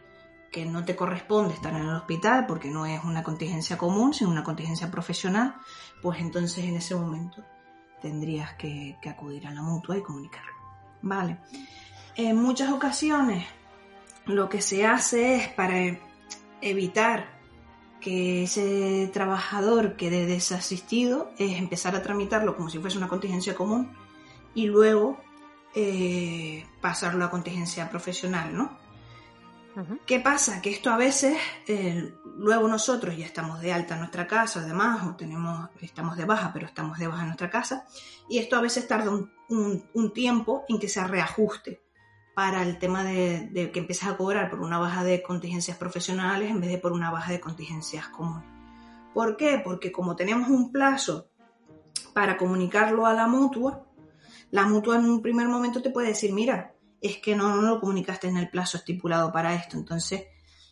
que, 0.52 0.66
no 0.66 0.86
te 0.86 0.96
corresponde 0.96 1.54
estar 1.54 1.74
en 1.74 1.82
el 1.82 1.96
hospital 1.96 2.46
porque 2.46 2.70
no 2.70 2.86
es 2.86 3.04
una 3.04 3.24
contingencia 3.24 3.78
común, 3.78 4.14
sino 4.14 4.30
una 4.30 4.44
contingencia 4.44 4.92
profesional, 4.92 5.56
pues 6.02 6.20
entonces 6.20 6.64
en 6.66 6.76
ese 6.76 6.96
momento 6.96 7.44
tendrías 8.02 8.54
que, 8.54 8.98
que 9.02 9.10
acudir 9.10 9.48
a 9.48 9.54
la 9.54 9.62
mutua 9.62 9.98
y 9.98 10.04
comunicarlo. 10.04 10.52
Vale. 11.02 11.40
En 12.16 12.36
muchas 12.36 12.72
ocasiones 12.72 13.46
lo 14.26 14.50
que 14.50 14.62
se 14.62 14.86
hace 14.86 15.36
es 15.36 15.48
para 15.50 15.76
evitar 16.62 17.41
que 18.02 18.44
ese 18.44 19.10
trabajador 19.14 19.96
quede 19.96 20.26
desasistido 20.26 21.32
es 21.38 21.58
empezar 21.58 21.96
a 21.96 22.02
tramitarlo 22.02 22.58
como 22.58 22.70
si 22.70 22.80
fuese 22.80 22.98
una 22.98 23.08
contingencia 23.08 23.56
común 23.56 23.96
y 24.54 24.68
luego 24.68 25.18
eh, 25.74 26.66
pasarlo 26.82 27.24
a 27.24 27.30
contingencia 27.30 27.90
profesional, 27.90 28.54
¿no? 28.54 28.78
Uh 29.76 29.80
-huh. 29.80 30.00
¿Qué 30.06 30.20
pasa? 30.20 30.62
Que 30.62 30.72
esto 30.72 30.90
a 30.90 30.98
veces, 30.98 31.38
eh, 31.68 32.14
luego 32.36 32.68
nosotros 32.68 33.16
ya 33.16 33.26
estamos 33.26 33.62
de 33.62 33.72
alta 33.72 33.94
en 33.94 34.02
nuestra 34.02 34.28
casa, 34.28 34.60
además, 34.60 35.08
o 35.08 35.16
tenemos, 35.16 35.70
estamos 35.80 36.18
de 36.18 36.26
baja, 36.26 36.52
pero 36.52 36.66
estamos 36.66 36.98
de 36.98 37.08
baja 37.08 37.22
en 37.22 37.28
nuestra 37.28 37.50
casa, 37.50 37.86
y 38.28 38.40
esto 38.40 38.58
a 38.58 38.62
veces 38.62 38.86
tarda 38.86 39.12
un, 39.12 39.32
un, 39.48 39.86
un 39.94 40.12
tiempo 40.12 40.66
en 40.68 40.78
que 40.78 40.90
se 40.90 41.02
reajuste 41.08 41.82
para 42.34 42.64
el 42.64 42.78
tema 42.80 43.04
de, 43.04 43.70
que 43.74 43.80
empiezas 43.80 44.10
a 44.10 44.18
cobrar 44.18 44.50
por 44.50 44.62
una 44.62 44.80
baja 44.80 45.04
de 45.04 45.22
contingencias 45.22 45.78
profesionales 45.78 46.50
en 46.50 46.62
vez 46.62 46.70
de 46.70 46.78
por 46.78 46.94
una 46.94 47.12
baja 47.12 47.32
de 47.32 47.40
contingencias 47.40 48.08
comunes. 48.08 48.48
¿Por 49.14 49.36
qué? 49.36 49.62
Porque 49.64 49.92
como 49.92 50.16
tenemos 50.16 50.50
un 50.50 50.72
plazo 50.72 51.30
para 52.14 52.38
comunicarlo 52.38 53.06
a 53.06 53.14
la 53.14 53.28
mutua, 53.28 53.86
la 54.52 54.66
mutua 54.66 54.98
en 54.98 55.06
un 55.06 55.22
primer 55.22 55.48
momento 55.48 55.82
te 55.82 55.90
puede 55.90 56.10
decir, 56.10 56.34
mira, 56.34 56.74
es 57.02 57.18
que 57.18 57.36
no, 57.36 57.62
lo 57.62 57.80
comunicaste 57.80 58.28
en 58.28 58.38
el 58.38 58.50
plazo 58.50 58.78
estipulado 58.78 59.32
para 59.32 59.56
esto, 59.56 59.78
entonces 59.78 60.24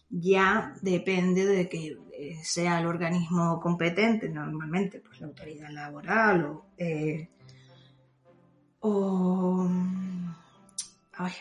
ya 0.09 0.73
depende 0.81 1.45
de 1.45 1.69
que 1.69 1.97
sea 2.43 2.79
el 2.79 2.87
organismo 2.87 3.59
competente, 3.59 4.29
normalmente 4.29 4.99
pues 4.99 5.19
la 5.21 5.27
autoridad 5.27 5.69
laboral 5.69 6.45
o, 6.45 6.65
eh, 6.77 7.29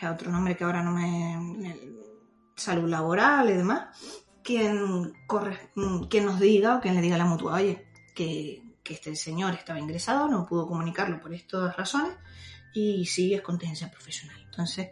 o 0.02 0.12
otro 0.12 0.30
nombre 0.30 0.56
que 0.56 0.64
ahora 0.64 0.82
no 0.82 0.92
me... 0.92 1.78
salud 2.56 2.88
laboral 2.88 3.50
y 3.50 3.54
demás, 3.54 3.96
quien, 4.42 5.12
corre, 5.26 5.70
quien 6.08 6.24
nos 6.24 6.40
diga 6.40 6.76
o 6.76 6.80
quien 6.80 6.94
le 6.94 7.00
diga 7.00 7.16
a 7.16 7.18
la 7.18 7.24
mutua, 7.24 7.54
oye, 7.54 7.86
que, 8.14 8.62
que 8.82 8.94
este 8.94 9.14
señor 9.14 9.54
estaba 9.54 9.78
ingresado, 9.78 10.28
no 10.28 10.46
pudo 10.46 10.66
comunicarlo 10.66 11.20
por 11.20 11.34
estas 11.34 11.76
razones 11.76 12.14
y 12.74 13.06
sigue 13.06 13.36
es 13.36 13.42
contingencia 13.42 13.90
profesional. 13.90 14.40
Entonces, 14.44 14.90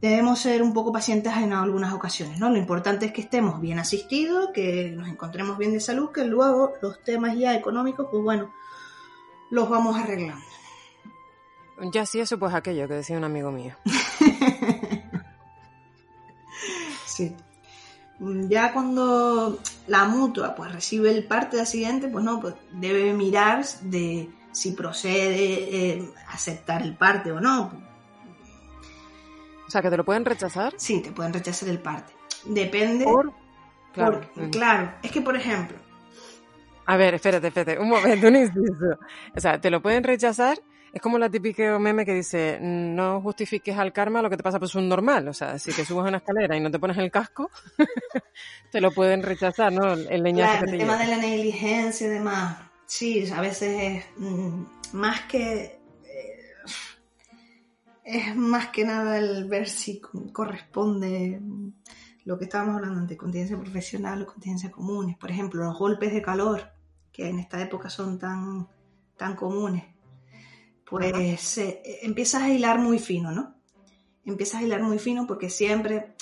debemos 0.00 0.40
ser 0.40 0.62
un 0.62 0.72
poco 0.72 0.92
pacientes 0.92 1.32
en 1.36 1.52
algunas 1.52 1.92
ocasiones, 1.92 2.38
¿no? 2.38 2.50
Lo 2.50 2.58
importante 2.58 3.06
es 3.06 3.12
que 3.12 3.22
estemos 3.22 3.60
bien 3.60 3.78
asistidos, 3.78 4.50
que 4.52 4.90
nos 4.90 5.08
encontremos 5.08 5.56
bien 5.58 5.72
de 5.72 5.80
salud, 5.80 6.10
que 6.10 6.24
luego 6.24 6.72
los 6.82 7.02
temas 7.02 7.36
ya 7.38 7.54
económicos, 7.54 8.08
pues 8.10 8.22
bueno, 8.22 8.52
los 9.50 9.68
vamos 9.68 9.96
arreglando. 9.96 10.44
Ya 11.92 12.04
sí, 12.06 12.20
eso 12.20 12.38
pues 12.38 12.54
aquello 12.54 12.86
que 12.88 12.94
decía 12.94 13.16
un 13.16 13.24
amigo 13.24 13.50
mío. 13.50 13.76
sí. 17.12 17.36
Ya 18.48 18.72
cuando 18.72 19.58
la 19.88 20.04
mutua 20.04 20.54
pues 20.54 20.72
recibe 20.72 21.10
el 21.10 21.24
parte 21.24 21.56
de 21.56 21.62
accidente, 21.62 22.08
pues 22.08 22.24
no, 22.24 22.40
pues 22.40 22.54
debe 22.72 23.12
mirar 23.14 23.64
de 23.82 24.30
si 24.52 24.72
procede 24.72 25.94
eh, 25.94 26.10
aceptar 26.28 26.82
el 26.82 26.96
parte 26.96 27.32
o 27.32 27.40
no. 27.40 27.72
O 29.66 29.70
sea, 29.70 29.82
que 29.82 29.90
te 29.90 29.96
lo 29.96 30.04
pueden 30.04 30.24
rechazar. 30.24 30.74
Sí, 30.76 31.00
te 31.00 31.10
pueden 31.10 31.32
rechazar 31.32 31.68
el 31.68 31.80
parte. 31.80 32.12
Depende. 32.44 33.06
Claro. 33.92 34.20
Mm. 34.36 34.50
claro, 34.50 34.92
es 35.02 35.10
que 35.10 35.20
por 35.20 35.36
ejemplo. 35.36 35.76
A 36.86 36.96
ver, 36.96 37.14
espérate, 37.14 37.48
espérate, 37.48 37.78
un 37.78 37.88
momento, 37.88 38.28
un 38.28 38.36
inciso. 38.36 38.98
O 39.36 39.40
sea, 39.40 39.60
te 39.60 39.70
lo 39.70 39.80
pueden 39.80 40.04
rechazar 40.04 40.58
es 40.92 41.00
como 41.00 41.18
la 41.18 41.30
típica 41.30 41.78
meme 41.78 42.04
que 42.04 42.12
dice, 42.12 42.58
no 42.60 43.22
justifiques 43.22 43.76
al 43.78 43.94
karma 43.94 44.20
lo 44.20 44.28
que 44.28 44.36
te 44.36 44.42
pasa 44.42 44.60
por 44.60 44.68
un 44.76 44.90
normal. 44.90 45.26
O 45.26 45.32
sea, 45.32 45.58
si 45.58 45.72
te 45.72 45.86
subes 45.86 46.04
a 46.04 46.08
una 46.08 46.18
escalera 46.18 46.54
y 46.54 46.60
no 46.60 46.70
te 46.70 46.78
pones 46.78 46.98
el 46.98 47.10
casco, 47.10 47.50
te 48.70 48.80
lo 48.80 48.90
pueden 48.92 49.22
rechazar, 49.22 49.72
¿no? 49.72 49.94
El 49.94 50.22
leñazo 50.22 50.66
El 50.66 50.78
tema 50.78 50.98
de 50.98 51.06
la 51.06 51.16
negligencia 51.16 52.06
y 52.06 52.10
demás. 52.10 52.58
Sí, 52.84 53.26
a 53.34 53.40
veces 53.40 53.82
es 53.82 54.04
mm, 54.18 54.64
más 54.92 55.22
que... 55.22 55.80
Eh, 56.04 56.38
es 58.04 58.36
más 58.36 58.68
que 58.68 58.84
nada 58.84 59.16
el 59.16 59.46
ver 59.46 59.70
si 59.70 59.98
corresponde 59.98 61.40
lo 62.24 62.38
que 62.38 62.44
estábamos 62.44 62.76
hablando 62.76 63.00
antes, 63.00 63.16
contingencia 63.16 63.56
profesional 63.56 64.22
o 64.22 64.26
contingencia 64.26 64.70
comunes. 64.70 65.16
Por 65.16 65.30
ejemplo, 65.30 65.64
los 65.64 65.78
golpes 65.78 66.12
de 66.12 66.20
calor, 66.20 66.70
que 67.10 67.30
en 67.30 67.38
esta 67.38 67.62
época 67.62 67.88
son 67.88 68.18
tan, 68.18 68.68
tan 69.16 69.36
comunes 69.36 69.91
pues 70.92 71.56
eh, 71.56 71.80
empiezas 72.02 72.42
a 72.42 72.50
hilar 72.50 72.78
muy 72.78 72.98
fino, 72.98 73.32
¿no? 73.32 73.54
Empiezas 74.26 74.60
a 74.60 74.62
hilar 74.62 74.82
muy 74.82 74.98
fino 74.98 75.26
porque 75.26 75.48
siempre 75.48 76.12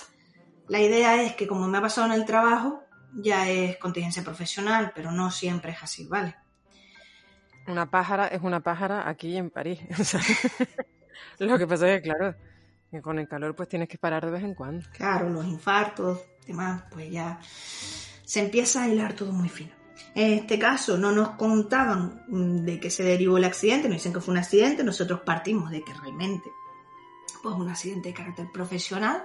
la 0.68 0.80
idea 0.80 1.20
es 1.24 1.34
que 1.34 1.48
como 1.48 1.66
me 1.66 1.78
ha 1.78 1.80
pasado 1.80 2.06
en 2.06 2.12
el 2.12 2.24
trabajo, 2.24 2.84
ya 3.12 3.50
es 3.50 3.78
contingencia 3.78 4.22
profesional, 4.22 4.92
pero 4.94 5.10
no 5.10 5.32
siempre 5.32 5.72
es 5.72 5.82
así, 5.82 6.06
¿vale? 6.06 6.36
Una 7.66 7.90
pájara 7.90 8.28
es 8.28 8.42
una 8.42 8.60
pájara 8.60 9.08
aquí 9.08 9.36
en 9.36 9.50
París. 9.50 9.80
lo 11.40 11.58
que 11.58 11.66
pasa 11.66 11.92
es 11.92 12.00
que, 12.00 12.08
claro, 12.08 12.36
que 12.92 13.02
con 13.02 13.18
el 13.18 13.26
calor 13.26 13.56
pues 13.56 13.68
tienes 13.68 13.88
que 13.88 13.98
parar 13.98 14.24
de 14.24 14.30
vez 14.30 14.44
en 14.44 14.54
cuando. 14.54 14.86
Claro, 14.92 15.30
los 15.30 15.46
infartos, 15.46 16.20
demás, 16.46 16.84
pues 16.92 17.10
ya 17.10 17.40
se 18.24 18.38
empieza 18.38 18.84
a 18.84 18.88
hilar 18.88 19.14
todo 19.14 19.32
muy 19.32 19.48
fino. 19.48 19.79
En 20.14 20.32
este 20.32 20.58
caso 20.58 20.98
no 20.98 21.12
nos 21.12 21.30
contaban 21.30 22.24
mm, 22.28 22.64
de 22.64 22.80
que 22.80 22.90
se 22.90 23.04
derivó 23.04 23.38
el 23.38 23.44
accidente, 23.44 23.88
nos 23.88 23.98
dicen 23.98 24.12
que 24.12 24.20
fue 24.20 24.32
un 24.32 24.38
accidente, 24.38 24.82
nosotros 24.82 25.20
partimos 25.20 25.70
de 25.70 25.82
que 25.82 25.94
realmente 25.94 26.50
pues 27.42 27.54
un 27.54 27.68
accidente 27.68 28.08
de 28.10 28.14
carácter 28.14 28.50
profesional. 28.52 29.24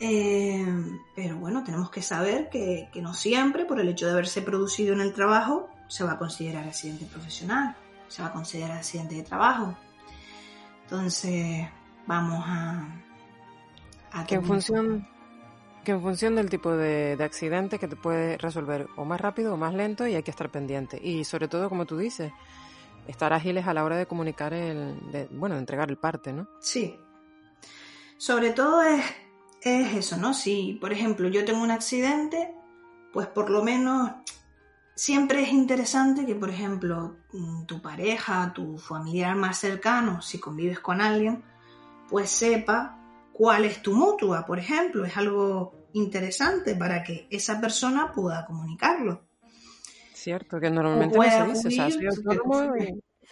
Eh, 0.00 0.66
pero 1.14 1.36
bueno, 1.36 1.62
tenemos 1.62 1.90
que 1.90 2.02
saber 2.02 2.48
que, 2.50 2.90
no 3.00 3.14
siempre, 3.14 3.64
por 3.64 3.80
el 3.80 3.88
hecho 3.88 4.06
de 4.06 4.12
haberse 4.12 4.42
producido 4.42 4.94
en 4.94 5.00
el 5.00 5.12
trabajo, 5.12 5.68
se 5.88 6.04
va 6.04 6.12
a 6.12 6.18
considerar 6.18 6.66
accidente 6.66 7.06
profesional, 7.06 7.76
se 8.08 8.22
va 8.22 8.28
a 8.28 8.32
considerar 8.32 8.78
accidente 8.78 9.14
de 9.16 9.22
trabajo. 9.22 9.76
Entonces, 10.84 11.68
vamos 12.06 12.42
a... 12.46 12.88
a 14.12 14.26
en 14.28 14.44
función 14.44 15.08
que 15.84 15.92
en 15.92 16.02
función 16.02 16.36
del 16.36 16.48
tipo 16.48 16.70
de, 16.70 17.16
accidente 17.20 17.78
que 17.78 17.88
te 17.88 17.96
puede 17.96 18.38
resolver 18.38 18.88
o 18.96 19.04
más 19.04 19.20
rápido 19.20 19.54
o 19.54 19.56
más 19.56 19.74
lento 19.74 20.06
y 20.06 20.14
hay 20.14 20.22
que 20.22 20.30
estar 20.30 20.50
pendiente. 20.50 21.00
Y 21.02 21.24
sobre 21.24 21.48
todo, 21.48 21.68
como 21.68 21.86
tú 21.86 21.98
dices, 21.98 22.32
estar 23.06 23.32
ágiles 23.32 23.66
a 23.66 23.74
la 23.74 23.84
hora 23.84 23.96
de 23.96 24.06
comunicar 24.06 24.52
el, 24.54 25.28
bueno, 25.30 25.56
de 25.56 25.60
entregar 25.60 25.90
el 25.90 25.98
parte, 25.98 26.32
¿no? 26.32 26.48
Sí. 26.60 26.98
Sobre 28.16 28.50
todo 28.50 28.82
es, 28.82 29.04
es 29.62 29.94
eso, 29.94 30.16
¿no? 30.16 30.34
Si, 30.34 30.78
por 30.80 30.92
ejemplo, 30.92 31.28
yo 31.28 31.44
tengo 31.44 31.62
un 31.62 31.70
accidente, 31.70 32.54
pues 33.12 33.26
por 33.26 33.50
lo 33.50 33.62
menos 33.62 34.12
siempre 34.94 35.42
es 35.42 35.52
interesante 35.52 36.24
que, 36.24 36.34
por 36.34 36.50
ejemplo, 36.50 37.16
mm, 37.32 37.64
tu 37.64 37.82
pareja, 37.82 38.52
tu 38.54 38.78
familiar 38.78 39.34
más 39.34 39.58
cercano, 39.58 40.22
si 40.22 40.38
convives 40.38 40.78
con 40.78 41.00
alguien, 41.00 41.42
pues 42.08 42.30
sepa 42.30 43.01
cuál 43.32 43.64
es 43.64 43.82
tu 43.82 43.94
mutua, 43.94 44.44
por 44.46 44.58
ejemplo. 44.58 45.04
Es 45.04 45.16
algo 45.16 45.88
interesante 45.92 46.74
para 46.74 47.02
que 47.02 47.26
esa 47.30 47.60
persona 47.60 48.12
pueda 48.12 48.44
comunicarlo. 48.44 49.22
Cierto, 50.14 50.60
que 50.60 50.70
normalmente 50.70 51.18
no 51.18 51.54
se 51.54 51.68
dice, 51.68 51.98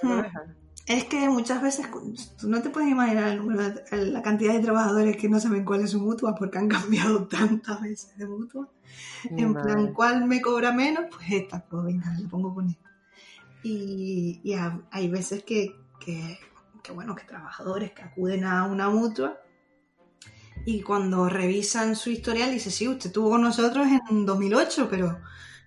Es 0.87 1.05
que 1.05 1.29
muchas 1.29 1.63
veces, 1.63 1.87
tú 2.37 2.49
no 2.49 2.63
te 2.63 2.71
puedes 2.71 2.91
imaginar 2.91 3.39
la 3.93 4.23
cantidad 4.23 4.55
de 4.55 4.59
trabajadores 4.59 5.17
que 5.17 5.29
no 5.29 5.39
saben 5.39 5.65
cuál 5.65 5.83
es 5.83 5.91
su 5.91 6.01
mutua 6.01 6.35
porque 6.35 6.59
han 6.59 6.69
cambiado 6.69 7.29
tantas 7.29 7.81
veces 7.81 8.17
de 8.17 8.27
mutua. 8.27 8.69
En 9.31 9.55
plan, 9.55 9.93
¿cuál 9.93 10.27
me 10.27 10.41
cobra 10.41 10.73
menos? 10.73 11.05
Pues 11.09 11.31
esta, 11.31 11.65
pues 11.65 11.85
venga, 11.85 12.13
le 12.19 12.27
pongo 12.27 12.53
con 12.53 12.71
esto. 12.71 12.89
Y, 13.63 14.43
hay 14.91 15.09
veces 15.09 15.45
que, 15.45 15.77
que, 16.01 16.39
bueno, 16.93 17.15
que 17.15 17.23
trabajadores 17.23 17.93
que 17.93 18.03
acuden 18.03 18.45
a 18.45 18.65
una 18.65 18.89
mutua 18.89 19.39
y 20.65 20.83
cuando 20.83 21.29
revisan 21.29 21.97
su 21.97 22.11
historial 22.11 22.51
dice, 22.51 22.71
sí, 22.71 22.89
usted 22.89 23.07
estuvo 23.07 23.31
con 23.31 23.43
nosotros 23.43 23.87
en 24.11 24.27
2008, 24.27 24.89
pero 24.91 25.21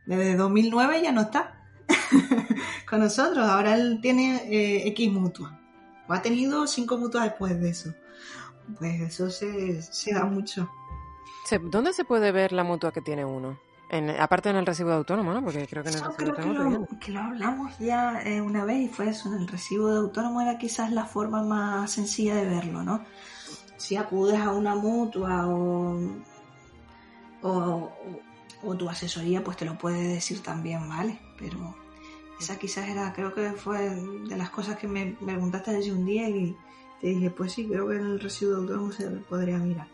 desde 0.06 0.36
2009 0.36 1.01
ya 1.01 1.12
no 1.12 1.21
está 1.21 1.63
con 2.89 2.99
nosotros. 2.99 3.47
Ahora 3.47 3.75
él 3.75 3.99
tiene 4.01 4.43
eh, 4.45 4.88
X 4.89 5.12
mutua. 5.12 5.60
O 6.08 6.13
ha 6.13 6.21
tenido 6.21 6.67
cinco 6.67 6.97
mutuas 6.97 7.25
después 7.25 7.60
de 7.60 7.69
eso. 7.69 7.93
Pues 8.77 9.01
eso 9.01 9.29
se, 9.29 10.13
da 10.13 10.25
mucho. 10.25 10.69
¿Dónde 11.63 11.93
se 11.93 12.06
puede 12.06 12.32
ver 12.32 12.53
la 12.53 12.63
mutua 12.63 12.91
que 12.91 13.01
tiene 13.01 13.25
uno? 13.25 13.60
En, 13.89 14.10
aparte 14.10 14.49
en 14.49 14.56
el 14.56 14.65
recibo 14.65 14.89
de 14.89 14.95
autónomo, 14.95 15.34
¿no? 15.34 15.43
Porque 15.43 15.67
creo 15.67 15.84
que 15.84 15.89
en 15.89 15.95
el 15.95 16.03
recibo 16.03 16.34
de 16.34 16.41
autónomo. 16.41 16.88
Que 16.99 17.12
lo, 17.12 17.19
hablamos 17.19 17.77
ya 17.79 18.21
eh, 18.23 18.41
una 18.41 18.65
vez 18.65 18.77
y 18.77 18.88
fue 18.88 19.10
eso. 19.10 19.34
En 19.34 19.41
el 19.41 19.47
recibo 19.47 19.91
de 19.91 19.97
autónomo 19.99 20.41
era 20.41 20.58
quizás 20.58 20.91
la 20.91 21.06
forma 21.06 21.43
más 21.43 21.91
sencilla 21.91 22.36
de 22.36 22.45
verlo, 22.45 22.84
¿no? 22.84 23.03
Si 23.83 23.97
acudes 23.97 24.39
a 24.39 24.51
una 24.51 24.75
mutua 24.75 25.45
o, 25.45 25.99
o, 27.41 28.75
tu 28.77 28.89
asesoría, 28.89 29.43
pues 29.43 29.57
te 29.57 29.65
lo 29.65 29.77
puede 29.77 30.07
decir 30.07 30.41
también, 30.41 30.87
¿vale? 30.87 31.19
Pero 31.37 31.75
esa 32.39 32.57
quizás 32.57 32.87
era, 32.87 33.11
creo 33.11 33.33
que 33.33 33.51
fue 33.51 33.89
de 33.89 34.37
las 34.37 34.51
cosas 34.51 34.77
que 34.77 34.87
me, 34.87 35.17
preguntaste 35.21 35.73
desde 35.73 35.91
un 35.91 36.05
día 36.05 36.29
y 36.29 36.55
te 37.01 37.07
dije, 37.07 37.29
pues 37.29 37.51
sí, 37.51 37.67
creo 37.67 37.89
que 37.89 37.95
en 37.95 38.05
el 38.05 38.21
residuo 38.21 38.55
autónomo 38.55 38.93
se 38.93 39.09
podría 39.09 39.57
mirar. 39.57 39.89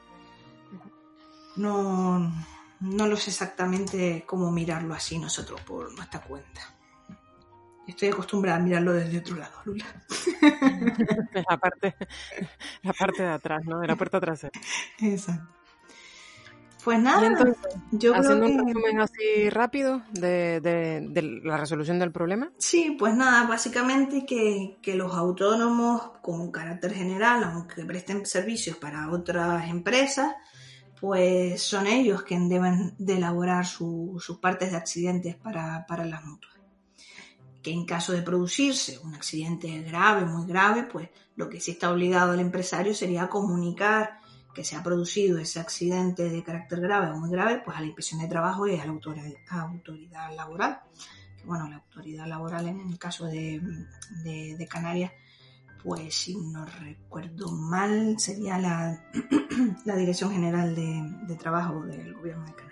No, 1.55 2.31
no 2.81 3.07
lo 3.07 3.17
sé 3.17 3.31
exactamente 3.31 4.23
cómo 4.27 4.51
mirarlo 4.51 4.93
así 4.93 5.17
nosotros 5.17 5.61
por 5.61 5.91
nuestra 5.95 6.21
cuenta. 6.21 6.61
Estoy 7.89 8.09
acostumbrada 8.09 8.57
a 8.59 8.61
mirarlo 8.61 8.93
desde 8.93 9.17
otro 9.17 9.35
lado, 9.35 9.53
Lula. 9.65 9.85
la, 11.49 11.57
parte, 11.57 11.95
la 12.83 12.93
parte 12.93 13.23
de 13.23 13.29
atrás, 13.29 13.65
¿no? 13.65 13.79
De 13.79 13.87
la 13.87 13.95
puerta 13.95 14.19
trasera. 14.19 14.59
Exacto. 14.99 15.55
Pues 16.83 16.99
nada, 16.99 17.35
yo 17.91 18.15
haciendo 18.15 18.45
un 18.45 18.67
resumen 18.67 19.01
así 19.01 19.49
rápido 19.49 20.01
de, 20.13 21.41
la 21.43 21.57
resolución 21.57 21.99
del 21.99 22.11
problema. 22.11 22.51
Sí, 22.57 22.95
pues 22.97 23.15
nada, 23.15 23.47
básicamente 23.47 24.25
que, 24.25 24.77
que, 24.81 24.95
los 24.95 25.13
autónomos, 25.13 26.11
con 26.21 26.51
carácter 26.51 26.93
general, 26.93 27.43
aunque 27.43 27.83
presten 27.85 28.25
servicios 28.25 28.77
para 28.77 29.11
otras 29.11 29.67
empresas, 29.67 30.35
pues 31.01 31.61
son 31.61 31.87
ellos 31.87 32.21
quienes 32.21 32.49
deben 32.49 32.95
de 32.97 33.17
elaborar 33.17 33.65
sus 33.65 34.39
partes 34.39 34.71
de 34.71 34.77
accidentes 34.77 35.35
para, 35.35 35.85
para 35.85 36.05
las 36.05 36.23
mutuas 36.23 36.58
que 37.61 37.71
en 37.71 37.85
caso 37.85 38.13
de 38.13 38.21
producirse 38.21 38.99
un 38.99 39.13
accidente 39.15 39.81
grave, 39.83 40.25
muy 40.25 40.47
grave, 40.47 40.83
pues 40.83 41.09
lo 41.35 41.49
que 41.49 41.59
sí 41.59 41.71
está 41.71 41.91
obligado 41.91 42.33
el 42.33 42.39
empresario 42.39 42.93
sería 42.93 43.27
comunicar 43.27 44.19
que 44.53 44.63
se 44.63 44.75
ha 44.75 44.83
producido 44.83 45.39
ese 45.39 45.59
accidente 45.59 46.29
de 46.29 46.43
carácter 46.43 46.81
grave 46.81 47.11
o 47.11 47.17
muy 47.17 47.29
grave, 47.29 47.61
pues 47.63 47.77
a 47.77 47.81
la 47.81 47.87
inspección 47.87 48.21
de 48.21 48.27
trabajo 48.27 48.67
y 48.67 48.75
a 48.75 48.85
la 48.85 48.91
autoridad, 48.91 50.35
laboral. 50.35 50.81
bueno, 51.45 51.69
la 51.69 51.77
autoridad 51.77 52.27
laboral 52.27 52.67
en 52.67 52.79
el 52.79 52.97
caso 52.97 53.25
de, 53.25 53.61
Canarias, 54.69 55.11
pues 55.83 56.13
si 56.13 56.35
no 56.35 56.65
recuerdo 56.65 57.51
mal, 57.51 58.19
sería 58.19 58.57
la, 58.57 59.01
la 59.85 59.95
Dirección 59.95 60.31
General 60.31 60.75
de, 60.75 61.35
Trabajo 61.35 61.85
del 61.85 62.13
Gobierno 62.13 62.45
de 62.45 62.53
Canarias. 62.53 62.69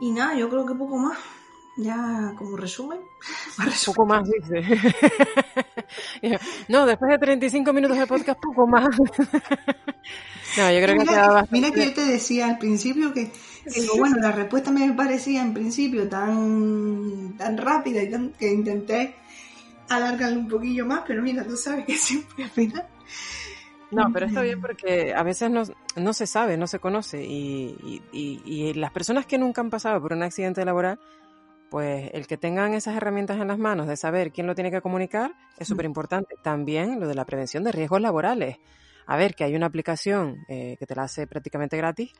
Y 0.00 0.10
nada, 0.10 0.36
yo 0.36 0.48
creo 0.48 0.66
que 0.66 0.74
poco 0.74 0.98
más. 0.98 1.18
Ya 1.76 2.34
como 2.36 2.56
resumen. 2.56 3.00
Poco 3.86 4.06
más, 4.06 4.22
dice. 4.28 4.62
no, 6.68 6.86
después 6.86 7.10
de 7.10 7.18
35 7.18 7.72
minutos 7.72 7.98
de 7.98 8.06
podcast, 8.06 8.40
poco 8.40 8.66
más. 8.66 8.88
no, 10.56 10.72
yo 10.72 10.80
creo 10.80 10.98
que 10.98 11.46
Mira 11.50 11.70
que 11.72 11.84
yo 11.86 11.94
te 11.94 12.04
decía 12.04 12.46
al 12.46 12.58
principio 12.58 13.12
que, 13.12 13.30
bueno, 13.98 14.16
la 14.18 14.32
respuesta 14.32 14.70
me 14.70 14.92
parecía 14.92 15.42
en 15.42 15.52
principio 15.52 16.08
tan, 16.08 17.36
tan 17.36 17.56
rápida 17.58 18.02
y 18.02 18.32
que 18.38 18.52
intenté 18.52 19.16
alargarlo 19.88 20.40
un 20.40 20.48
poquillo 20.48 20.86
más, 20.86 21.02
pero 21.06 21.22
mira, 21.22 21.44
tú 21.44 21.56
sabes 21.56 21.84
que 21.84 21.96
siempre 21.96 22.44
al 22.44 22.50
final. 22.50 22.86
No, 23.90 24.10
pero 24.12 24.26
está 24.26 24.42
bien 24.42 24.60
porque 24.60 25.14
a 25.14 25.22
veces 25.22 25.50
no, 25.50 25.62
no 25.96 26.12
se 26.12 26.26
sabe, 26.26 26.56
no 26.56 26.66
se 26.66 26.80
conoce 26.80 27.22
y, 27.24 28.02
y, 28.12 28.42
y, 28.44 28.74
las 28.74 28.90
personas 28.90 29.26
que 29.26 29.38
nunca 29.38 29.60
han 29.60 29.70
pasado 29.70 30.00
por 30.00 30.12
un 30.14 30.22
accidente 30.22 30.64
laboral, 30.64 30.98
pues 31.74 32.08
el 32.14 32.28
que 32.28 32.36
tengan 32.36 32.72
esas 32.72 32.96
herramientas 32.96 33.40
en 33.40 33.48
las 33.48 33.58
manos 33.58 33.88
de 33.88 33.96
saber 33.96 34.30
quién 34.30 34.46
lo 34.46 34.54
tiene 34.54 34.70
que 34.70 34.80
comunicar 34.80 35.32
es 35.58 35.66
súper 35.66 35.86
importante. 35.86 36.36
También 36.40 37.00
lo 37.00 37.08
de 37.08 37.16
la 37.16 37.24
prevención 37.24 37.64
de 37.64 37.72
riesgos 37.72 38.00
laborales. 38.00 38.58
A 39.06 39.16
ver, 39.16 39.34
que 39.34 39.42
hay 39.42 39.56
una 39.56 39.66
aplicación 39.66 40.44
eh, 40.46 40.76
que 40.78 40.86
te 40.86 40.94
la 40.94 41.02
hace 41.02 41.26
prácticamente 41.26 41.76
gratis. 41.76 42.12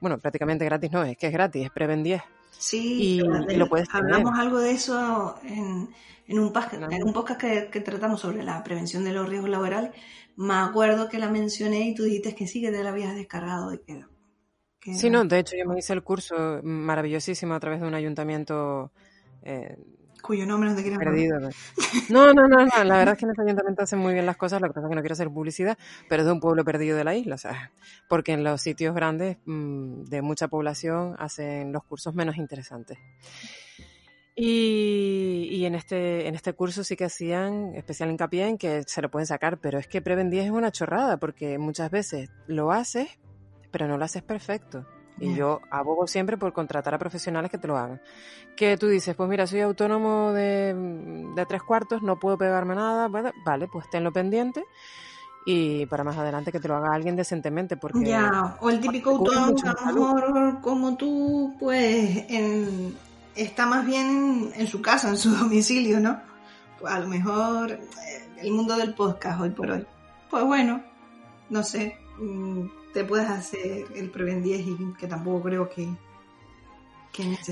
Bueno, 0.00 0.16
prácticamente 0.16 0.64
gratis 0.64 0.90
no, 0.90 1.02
es 1.04 1.18
que 1.18 1.26
es 1.26 1.34
gratis, 1.34 1.66
es 1.66 1.70
Preven 1.70 2.02
10. 2.02 2.22
Sí, 2.52 3.18
y, 3.18 3.56
lo 3.58 3.68
puedes 3.68 3.88
hablamos 3.92 4.38
algo 4.38 4.58
de 4.58 4.70
eso 4.70 5.38
en, 5.42 5.90
en 6.26 6.38
un, 6.38 6.50
en 6.90 7.04
un 7.04 7.12
podcast 7.12 7.42
que, 7.42 7.80
tratamos 7.80 8.22
sobre 8.22 8.42
la 8.42 8.64
prevención 8.64 9.04
de 9.04 9.12
los 9.12 9.28
riesgos 9.28 9.50
laborales, 9.50 9.90
me 10.36 10.54
acuerdo 10.54 11.10
que 11.10 11.18
la 11.18 11.28
mencioné 11.28 11.90
y 11.90 11.94
tú 11.94 12.04
dijiste 12.04 12.34
que 12.34 12.46
sí, 12.46 12.62
que 12.62 12.70
te 12.70 12.82
la 12.82 12.88
habías 12.88 13.14
descargado. 13.14 13.74
Y 13.74 13.80
que, 13.80 14.02
sí, 14.84 15.10
no, 15.10 15.24
de 15.24 15.38
hecho 15.38 15.56
yo 15.56 15.66
me 15.66 15.78
hice 15.78 15.92
el 15.92 16.02
curso 16.02 16.60
maravillosísimo 16.62 17.54
a 17.54 17.60
través 17.60 17.80
de 17.80 17.86
un 17.86 17.94
ayuntamiento... 17.94 18.90
Eh, 19.42 19.76
cuyo 20.24 20.46
nombre 20.46 20.70
no 20.70 20.76
te 20.76 20.82
quieres 20.82 20.98
perdido. 20.98 21.38
No, 22.08 22.32
no, 22.32 22.48
no, 22.48 22.64
no, 22.64 22.84
la 22.84 22.96
verdad 22.96 23.12
es 23.12 23.18
que 23.18 23.26
en 23.26 23.32
ese 23.32 23.42
ayuntamiento 23.42 23.82
hacen 23.82 23.98
muy 23.98 24.14
bien 24.14 24.24
las 24.24 24.38
cosas, 24.38 24.60
lo 24.60 24.68
que 24.68 24.74
pasa 24.74 24.86
es 24.86 24.90
que 24.90 24.96
no 24.96 25.02
quiero 25.02 25.12
hacer 25.12 25.28
publicidad, 25.28 25.78
pero 26.08 26.22
es 26.22 26.26
de 26.26 26.32
un 26.32 26.40
pueblo 26.40 26.64
perdido 26.64 26.96
de 26.96 27.04
la 27.04 27.14
isla, 27.14 27.34
o 27.34 27.38
sea, 27.38 27.72
porque 28.08 28.32
en 28.32 28.42
los 28.42 28.62
sitios 28.62 28.94
grandes 28.94 29.36
mm, 29.44 30.04
de 30.04 30.22
mucha 30.22 30.48
población 30.48 31.14
hacen 31.18 31.72
los 31.72 31.84
cursos 31.84 32.14
menos 32.14 32.36
interesantes. 32.36 32.98
Y, 34.34 35.48
y, 35.52 35.64
en 35.64 35.76
este 35.76 36.26
en 36.26 36.34
este 36.34 36.54
curso 36.54 36.82
sí 36.82 36.96
que 36.96 37.04
hacían 37.04 37.72
especial 37.76 38.10
hincapié 38.10 38.48
en 38.48 38.58
que 38.58 38.82
se 38.84 39.00
lo 39.00 39.08
pueden 39.08 39.26
sacar, 39.26 39.58
pero 39.58 39.78
es 39.78 39.86
que 39.86 40.02
Preven 40.02 40.28
10 40.28 40.46
es 40.46 40.50
una 40.50 40.72
chorrada 40.72 41.18
porque 41.18 41.56
muchas 41.58 41.90
veces 41.90 42.30
lo 42.48 42.72
haces, 42.72 43.08
pero 43.74 43.88
no 43.88 43.98
lo 43.98 44.04
haces 44.04 44.22
perfecto. 44.22 44.86
Y 45.18 45.34
yo 45.34 45.60
abogo 45.68 46.06
siempre 46.06 46.38
por 46.38 46.52
contratar 46.52 46.94
a 46.94 46.98
profesionales 46.98 47.50
que 47.50 47.58
te 47.58 47.66
lo 47.66 47.76
hagan. 47.76 48.00
Que 48.54 48.76
tú 48.76 48.86
dices, 48.86 49.16
pues 49.16 49.28
mira, 49.28 49.48
soy 49.48 49.62
autónomo 49.62 50.32
de, 50.32 50.72
de 51.34 51.46
tres 51.46 51.64
cuartos, 51.64 52.00
no 52.00 52.20
puedo 52.20 52.38
pegarme 52.38 52.76
nada, 52.76 53.08
vale, 53.08 53.66
pues 53.66 53.90
tenlo 53.90 54.12
pendiente 54.12 54.62
y 55.44 55.86
para 55.86 56.04
más 56.04 56.16
adelante 56.16 56.52
que 56.52 56.60
te 56.60 56.68
lo 56.68 56.76
haga 56.76 56.94
alguien 56.94 57.16
decentemente 57.16 57.76
porque 57.76 58.06
ya 58.06 58.56
o 58.60 58.70
el 58.70 58.80
típico 58.80 59.10
autónomo 59.10 59.54
a 59.76 59.92
lo 59.92 60.14
mejor 60.14 60.60
como 60.62 60.96
tú 60.96 61.54
pues 61.60 62.24
en, 62.30 62.96
está 63.34 63.66
más 63.66 63.84
bien 63.84 64.52
en, 64.54 64.66
su 64.66 64.80
casa, 64.80 65.10
en 65.10 65.18
su 65.18 65.30
domicilio, 65.36 66.00
¿no? 66.00 66.18
Pues 66.80 66.94
a 66.94 67.00
lo 67.00 67.08
mejor 67.08 67.72
eh, 67.72 67.80
el 68.38 68.52
mundo 68.52 68.74
del 68.76 68.94
podcast 68.94 69.40
hoy 69.40 69.50
por 69.50 69.70
hoy. 69.70 69.84
Pues 70.30 70.44
bueno, 70.44 70.80
no 71.50 71.62
sé, 71.62 71.98
mm, 72.18 72.66
te 72.94 73.04
puedes 73.04 73.28
hacer 73.28 73.84
el 73.94 74.10
Preven 74.10 74.42
10 74.42 74.66
y 74.66 74.94
que 74.98 75.06
tampoco 75.06 75.42
creo 75.42 75.68
que, 75.68 75.88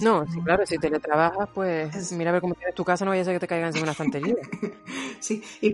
no, 0.02 0.26
sí, 0.26 0.40
claro, 0.40 0.66
si 0.66 0.76
teletrabajas, 0.76 1.48
pues 1.54 2.12
mira 2.12 2.30
a 2.30 2.32
ver 2.32 2.40
cómo 2.40 2.54
tienes 2.54 2.74
tu 2.74 2.84
casa, 2.84 3.04
no 3.04 3.12
vaya 3.12 3.22
a 3.22 3.24
ser 3.24 3.34
que 3.34 3.40
te 3.40 3.46
caigan 3.46 3.74
en 3.74 3.82
una 3.82 3.92
estantería. 3.92 4.34
sí, 5.20 5.42
y, 5.60 5.72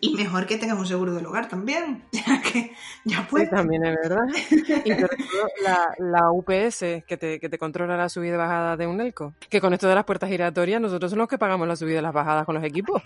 y, 0.00 0.14
mejor 0.14 0.46
que 0.46 0.58
tengas 0.58 0.76
un 0.76 0.86
seguro 0.86 1.14
del 1.14 1.26
hogar 1.26 1.48
también, 1.48 2.04
ya 2.12 2.42
que 2.42 2.72
ya 3.04 3.26
puedes. 3.28 3.48
Sí, 3.48 3.54
también 3.54 3.84
es 3.84 3.96
verdad. 3.96 4.26
Y 4.84 4.92
sobre 4.92 5.16
todo 5.16 5.48
la, 5.62 5.94
la 5.98 6.32
UPS 6.32 7.04
que 7.06 7.16
te, 7.18 7.38
que 7.38 7.48
te 7.48 7.58
controla 7.58 7.96
la 7.96 8.08
subida 8.08 8.34
y 8.34 8.38
bajada 8.38 8.76
de 8.76 8.86
un 8.86 9.00
elco. 9.00 9.34
Que 9.48 9.60
con 9.60 9.72
esto 9.72 9.88
de 9.88 9.94
las 9.94 10.04
puertas 10.04 10.28
giratorias, 10.28 10.80
nosotros 10.80 11.10
somos 11.10 11.22
los 11.22 11.28
que 11.28 11.38
pagamos 11.38 11.68
la 11.68 11.76
subida 11.76 12.00
y 12.00 12.02
las 12.02 12.12
bajadas 12.12 12.44
con 12.44 12.56
los 12.56 12.64
equipos. 12.64 13.02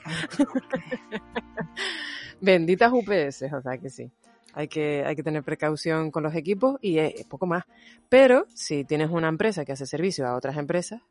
Benditas 2.40 2.92
UPS, 2.92 3.52
o 3.52 3.62
sea 3.62 3.78
que 3.78 3.90
sí 3.90 4.10
hay 4.56 4.68
que, 4.68 5.04
hay 5.04 5.14
que 5.14 5.22
tener 5.22 5.44
precaución 5.44 6.10
con 6.10 6.22
los 6.22 6.34
equipos 6.34 6.78
y 6.80 6.98
es 6.98 7.26
poco 7.26 7.46
más. 7.46 7.64
Pero 8.08 8.46
si 8.54 8.84
tienes 8.84 9.10
una 9.10 9.28
empresa 9.28 9.66
que 9.66 9.72
hace 9.72 9.84
servicio 9.84 10.26
a 10.26 10.34
otras 10.34 10.56
empresas 10.56 11.02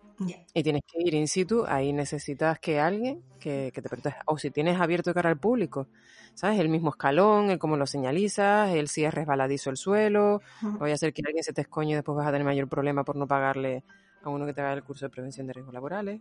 y 0.55 0.63
tienes 0.63 0.81
que 0.87 0.97
ir 0.99 1.13
in 1.13 1.27
situ, 1.27 1.63
ahí 1.67 1.93
necesitas 1.93 2.57
que 2.57 2.79
alguien 2.79 3.21
que, 3.39 3.71
te 3.71 3.83
proteja. 3.83 4.23
O 4.25 4.39
si 4.39 4.49
tienes 4.49 4.81
abierto 4.81 5.13
cara 5.13 5.29
al 5.29 5.37
público, 5.37 5.87
¿sabes? 6.33 6.59
El 6.59 6.69
mismo 6.69 6.89
escalón, 6.89 7.51
el 7.51 7.59
cómo 7.59 7.77
lo 7.77 7.85
señalizas, 7.85 8.73
el 8.73 8.87
si 8.87 9.05
es 9.05 9.13
resbaladizo 9.13 9.69
el 9.69 9.77
suelo, 9.77 10.41
uh 10.63 10.79
voy 10.79 10.89
a 10.89 10.95
hacer 10.95 11.13
que 11.13 11.21
alguien 11.23 11.43
se 11.43 11.53
te 11.53 11.61
escoñe 11.61 11.91
y 11.91 11.93
después 11.93 12.17
vas 12.17 12.25
a 12.25 12.31
tener 12.31 12.45
mayor 12.45 12.67
problema 12.67 13.03
por 13.03 13.15
no 13.15 13.27
pagarle 13.27 13.83
a 14.23 14.29
uno 14.29 14.47
que 14.47 14.55
te 14.55 14.61
haga 14.61 14.73
el 14.73 14.83
curso 14.83 15.05
de 15.05 15.11
prevención 15.11 15.45
de 15.45 15.53
riesgos 15.53 15.73
laborales. 15.73 16.19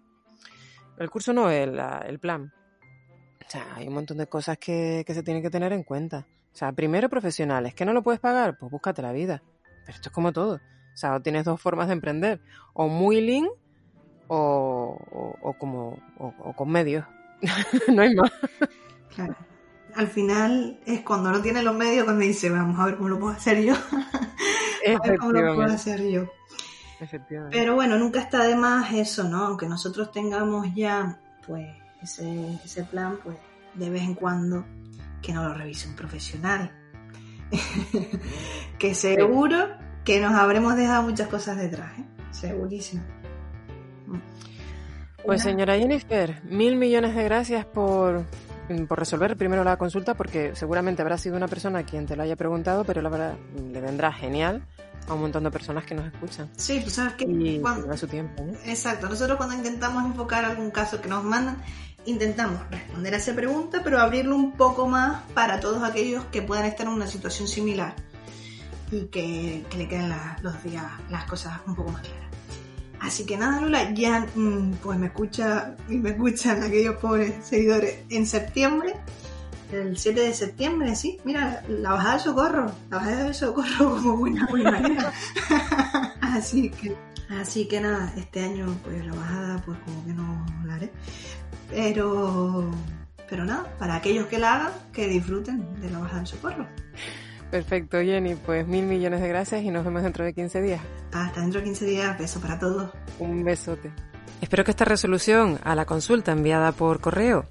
El 0.98 1.08
curso 1.08 1.32
no, 1.32 1.50
el, 1.50 1.80
el 2.06 2.18
plan. 2.18 2.52
O 3.46 3.50
sea, 3.50 3.76
hay 3.76 3.88
un 3.88 3.94
montón 3.94 4.18
de 4.18 4.26
cosas 4.26 4.58
que, 4.58 5.04
que 5.06 5.14
se 5.14 5.22
tienen 5.22 5.42
que 5.42 5.48
tener 5.48 5.72
en 5.72 5.84
cuenta. 5.84 6.26
O 6.54 6.56
sea, 6.56 6.70
primero 6.70 7.08
profesionales, 7.08 7.74
¿que 7.74 7.84
no 7.84 7.92
lo 7.92 8.04
puedes 8.04 8.20
pagar? 8.20 8.56
Pues 8.56 8.70
búscate 8.70 9.02
la 9.02 9.10
vida. 9.10 9.42
Pero 9.84 9.96
esto 9.96 10.08
es 10.08 10.14
como 10.14 10.32
todo. 10.32 10.54
O 10.54 10.96
sea, 10.96 11.18
tienes 11.18 11.44
dos 11.44 11.60
formas 11.60 11.88
de 11.88 11.94
emprender. 11.94 12.40
O 12.74 12.86
muy 12.86 13.20
lean 13.20 13.48
o, 14.28 14.96
o, 15.42 15.52
como 15.58 15.98
o, 16.16 16.52
con 16.54 16.70
medios. 16.70 17.04
no 17.92 18.02
hay 18.02 18.14
más. 18.14 18.30
Claro. 19.16 19.34
Al 19.96 20.06
final 20.06 20.78
es 20.86 21.00
cuando 21.00 21.32
no 21.32 21.42
tiene 21.42 21.60
los 21.60 21.74
medios 21.74 22.04
cuando 22.04 22.24
dice, 22.24 22.50
vamos 22.50 22.78
a 22.78 22.86
ver 22.86 22.96
cómo 22.98 23.08
lo 23.08 23.18
puedo 23.18 23.32
hacer 23.34 23.60
yo. 23.60 23.74
a 24.96 25.08
ver 25.08 25.18
cómo 25.18 25.32
lo 25.32 25.56
puedo 25.56 25.72
hacer 25.72 26.08
yo. 26.08 26.26
Efectivamente. 27.00 27.58
Pero 27.58 27.74
bueno, 27.74 27.98
nunca 27.98 28.20
está 28.20 28.44
de 28.44 28.54
más 28.54 28.92
eso, 28.92 29.24
¿no? 29.24 29.44
Aunque 29.44 29.66
nosotros 29.66 30.12
tengamos 30.12 30.72
ya, 30.72 31.18
pues, 31.48 31.66
ese, 32.00 32.60
ese 32.64 32.84
plan, 32.84 33.18
pues, 33.24 33.36
de 33.74 33.90
vez 33.90 34.02
en 34.02 34.14
cuando 34.14 34.64
que 35.24 35.32
no 35.32 35.42
lo 35.48 35.54
revise 35.54 35.88
un 35.88 35.96
profesional. 35.96 36.70
que 38.78 38.94
seguro 38.94 39.68
que 40.04 40.20
nos 40.20 40.34
habremos 40.34 40.76
dejado 40.76 41.02
muchas 41.02 41.28
cosas 41.28 41.56
detrás, 41.56 41.98
¿eh? 41.98 42.04
segurísimo. 42.30 43.02
Pues 45.24 45.42
señora 45.42 45.78
Jennifer, 45.78 46.42
mil 46.44 46.76
millones 46.76 47.14
de 47.14 47.24
gracias 47.24 47.64
por, 47.64 48.26
por 48.87 48.98
resolver 48.98 49.37
primero 49.38 49.64
la 49.64 49.78
consulta, 49.78 50.14
porque 50.14 50.54
seguramente 50.54 51.00
habrá 51.00 51.16
sido 51.16 51.37
una 51.37 51.48
persona 51.48 51.84
quien 51.84 52.04
te 52.04 52.14
lo 52.14 52.22
haya 52.22 52.37
preguntado, 52.37 52.84
pero 52.84 53.00
la 53.00 53.08
verdad 53.08 53.34
le 53.72 53.80
vendrá 53.80 54.12
genial 54.12 54.66
a 55.08 55.14
un 55.14 55.22
montón 55.22 55.44
de 55.44 55.50
personas 55.50 55.84
que 55.84 55.94
nos 55.94 56.12
escuchan. 56.12 56.50
Sí, 56.56 56.80
pues 56.82 56.94
sabes 56.94 57.14
que... 57.14 57.24
Y 57.24 57.60
cuando, 57.60 57.96
su 57.96 58.06
tiempo. 58.06 58.44
Exacto, 58.66 59.08
nosotros 59.08 59.38
cuando 59.38 59.54
intentamos 59.54 60.04
enfocar 60.04 60.44
algún 60.44 60.70
caso 60.70 61.00
que 61.00 61.08
nos 61.08 61.24
mandan, 61.24 61.56
intentamos 62.06 62.60
responder 62.70 63.14
a 63.14 63.16
esa 63.16 63.34
pregunta, 63.34 63.80
pero 63.82 64.00
abrirlo 64.00 64.36
un 64.36 64.52
poco 64.52 64.86
más 64.86 65.22
para 65.34 65.60
todos 65.60 65.82
aquellos 65.82 66.24
que 66.26 66.42
puedan 66.42 66.66
estar 66.66 66.86
en 66.86 66.92
una 66.92 67.06
situación 67.06 67.48
similar 67.48 67.94
y 68.90 69.06
que, 69.06 69.64
le 69.76 69.88
queden 69.88 70.12
los 70.42 70.62
días 70.62 70.84
las 71.10 71.24
cosas 71.24 71.60
un 71.66 71.74
poco 71.74 71.90
más 71.90 72.02
claras. 72.02 72.24
Así 73.00 73.26
que 73.26 73.36
nada, 73.36 73.60
Lula, 73.60 73.92
ya 73.92 74.26
mm, 74.34 74.74
pues 74.82 74.98
me 74.98 75.06
escucha 75.06 75.76
y 75.88 75.96
me 75.96 76.10
escuchan 76.10 76.62
aquellos 76.62 76.96
pobres 76.96 77.34
seguidores 77.44 77.98
en 78.08 78.26
septiembre, 78.26 78.94
el 79.72 79.98
7 79.98 80.20
de 80.20 80.34
septiembre, 80.34 80.94
sí, 80.94 81.18
mira, 81.24 81.62
la 81.68 81.92
bajada 81.92 82.14
de 82.14 82.20
socorro, 82.20 82.66
la 82.90 82.96
bajada 82.98 83.24
de 83.24 83.34
socorro 83.34 83.96
como 83.96 84.16
buena 84.16 84.46
buena 84.46 85.12
así 86.34 86.70
que 86.70 86.96
así 87.30 87.66
que 87.66 87.80
nada, 87.80 88.12
este 88.16 88.44
año 88.44 88.66
pues 88.82 89.04
la 89.04 89.14
bajada 89.14 89.62
pues 89.64 89.78
como 89.84 90.04
que 90.04 90.12
no 90.12 90.46
la 90.66 90.74
haré. 90.74 90.90
Pero, 91.70 92.70
pero 93.28 93.44
nada, 93.44 93.76
para 93.78 93.96
aquellos 93.96 94.26
que 94.26 94.38
la 94.38 94.54
hagan, 94.54 94.72
que 94.92 95.08
disfruten 95.08 95.80
de 95.80 95.90
la 95.90 95.98
bajada 95.98 96.18
del 96.18 96.26
socorro. 96.26 96.66
Perfecto, 97.50 97.98
Jenny. 98.00 98.34
Pues 98.34 98.66
mil 98.66 98.84
millones 98.84 99.20
de 99.20 99.28
gracias 99.28 99.62
y 99.62 99.70
nos 99.70 99.84
vemos 99.84 100.02
dentro 100.02 100.24
de 100.24 100.34
15 100.34 100.60
días. 100.60 100.80
Hasta 101.12 101.40
dentro 101.40 101.60
de 101.60 101.66
15 101.66 101.84
días. 101.84 102.18
Beso 102.18 102.40
para 102.40 102.58
todos. 102.58 102.90
Un 103.20 103.44
besote. 103.44 103.92
Espero 104.40 104.64
que 104.64 104.72
esta 104.72 104.84
resolución 104.84 105.58
a 105.62 105.74
la 105.74 105.84
consulta 105.84 106.32
enviada 106.32 106.72
por 106.72 107.00
correo 107.00 107.46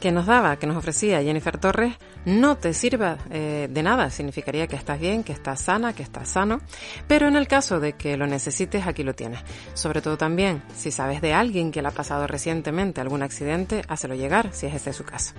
que 0.00 0.12
nos 0.12 0.26
daba, 0.26 0.56
que 0.56 0.66
nos 0.66 0.76
ofrecía 0.76 1.22
Jennifer 1.22 1.58
Torres, 1.58 1.94
no 2.24 2.56
te 2.56 2.74
sirva 2.74 3.18
eh, 3.30 3.68
de 3.70 3.82
nada. 3.82 4.10
Significaría 4.10 4.66
que 4.66 4.76
estás 4.76 5.00
bien, 5.00 5.24
que 5.24 5.32
estás 5.32 5.60
sana, 5.60 5.92
que 5.92 6.02
estás 6.02 6.28
sano. 6.28 6.60
Pero 7.06 7.28
en 7.28 7.36
el 7.36 7.48
caso 7.48 7.80
de 7.80 7.94
que 7.94 8.16
lo 8.16 8.26
necesites, 8.26 8.86
aquí 8.86 9.02
lo 9.02 9.14
tienes. 9.14 9.40
Sobre 9.74 10.02
todo 10.02 10.16
también, 10.16 10.62
si 10.74 10.90
sabes 10.90 11.20
de 11.20 11.34
alguien 11.34 11.70
que 11.70 11.82
le 11.82 11.88
ha 11.88 11.92
pasado 11.92 12.26
recientemente 12.26 13.00
algún 13.00 13.22
accidente, 13.22 13.82
hácelo 13.88 14.14
llegar, 14.14 14.50
si 14.52 14.66
es 14.66 14.74
ese 14.74 14.92
su 14.92 15.04
caso. 15.04 15.34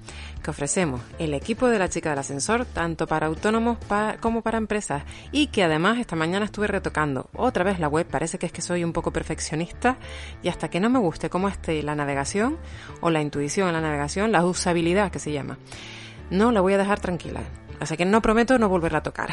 que 0.41 0.51
ofrecemos. 0.51 1.01
El 1.19 1.33
equipo 1.33 1.67
de 1.67 1.79
la 1.79 1.89
chica 1.89 2.11
del 2.11 2.19
ascensor, 2.19 2.63
tanto 2.63 3.07
para 3.07 3.27
autónomos 3.27 3.77
como 4.21 4.41
para 4.41 4.57
empresas, 4.57 5.03
y 5.33 5.47
que 5.47 5.63
además 5.63 5.99
esta 5.99 6.15
mañana 6.15 6.45
estuve 6.45 6.67
retocando 6.67 7.29
otra 7.35 7.65
vez 7.65 7.77
la 7.77 7.89
web, 7.89 8.07
parece 8.07 8.39
que 8.39 8.45
es 8.45 8.53
que 8.53 8.61
soy 8.61 8.85
un 8.85 8.93
poco 8.93 9.11
perfeccionista, 9.11 9.97
y 10.43 10.47
hasta 10.47 10.69
que 10.69 10.79
no 10.79 10.89
me 10.89 10.99
guste 10.99 11.29
cómo 11.29 11.49
esté 11.49 11.83
la 11.83 11.93
navegación, 11.93 12.57
o 13.01 13.09
la 13.09 13.21
intuición 13.21 13.67
en 13.67 13.73
la 13.73 13.81
navegación, 13.81 14.31
la 14.31 14.45
usabilidad 14.45 15.11
que 15.11 15.19
se 15.19 15.33
llama, 15.33 15.57
no 16.29 16.53
la 16.53 16.61
voy 16.61 16.71
a 16.71 16.77
dejar 16.77 17.01
tranquila. 17.01 17.41
Así 17.83 17.97
que 17.97 18.05
no 18.05 18.21
prometo 18.21 18.57
no 18.57 18.69
volverla 18.69 18.99
a 18.99 19.03
tocar. 19.03 19.29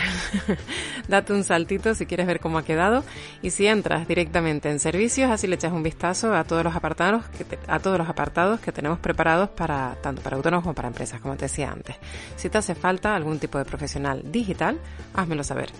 Date 1.08 1.32
un 1.32 1.44
saltito 1.44 1.94
si 1.94 2.04
quieres 2.04 2.26
ver 2.26 2.40
cómo 2.40 2.58
ha 2.58 2.64
quedado 2.64 3.04
y 3.42 3.50
si 3.50 3.68
entras 3.68 4.08
directamente 4.08 4.68
en 4.70 4.80
servicios, 4.80 5.30
así 5.30 5.46
le 5.46 5.54
echas 5.54 5.72
un 5.72 5.84
vistazo 5.84 6.34
a 6.34 6.42
todos 6.42 6.64
los 6.64 6.74
apartados 6.74 7.24
que 7.28 7.46
a 7.68 7.78
todos 7.78 7.96
los 7.96 8.08
apartados 8.08 8.58
que 8.58 8.72
tenemos 8.72 8.98
preparados 8.98 9.50
para 9.50 9.94
tanto 10.02 10.20
para 10.20 10.36
autónomos 10.36 10.64
como 10.64 10.74
para 10.74 10.88
empresas, 10.88 11.20
como 11.20 11.36
te 11.36 11.44
decía 11.44 11.70
antes. 11.70 11.94
Si 12.34 12.50
te 12.50 12.58
hace 12.58 12.74
falta 12.74 13.14
algún 13.14 13.38
tipo 13.38 13.56
de 13.56 13.64
profesional 13.64 14.22
digital, 14.32 14.80
házmelo 15.14 15.44
saber. 15.44 15.70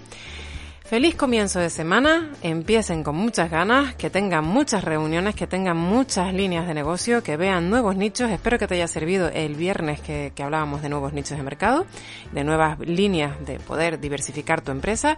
Feliz 0.90 1.14
comienzo 1.14 1.60
de 1.60 1.70
semana, 1.70 2.32
empiecen 2.42 3.04
con 3.04 3.14
muchas 3.14 3.48
ganas, 3.48 3.94
que 3.94 4.10
tengan 4.10 4.44
muchas 4.44 4.82
reuniones, 4.82 5.36
que 5.36 5.46
tengan 5.46 5.76
muchas 5.76 6.34
líneas 6.34 6.66
de 6.66 6.74
negocio, 6.74 7.22
que 7.22 7.36
vean 7.36 7.70
nuevos 7.70 7.94
nichos. 7.94 8.28
Espero 8.28 8.58
que 8.58 8.66
te 8.66 8.74
haya 8.74 8.88
servido 8.88 9.28
el 9.28 9.54
viernes 9.54 10.00
que, 10.00 10.32
que 10.34 10.42
hablábamos 10.42 10.82
de 10.82 10.88
nuevos 10.88 11.12
nichos 11.12 11.38
de 11.38 11.44
mercado, 11.44 11.86
de 12.32 12.42
nuevas 12.42 12.76
líneas 12.80 13.36
de 13.46 13.60
poder 13.60 14.00
diversificar 14.00 14.62
tu 14.62 14.72
empresa. 14.72 15.16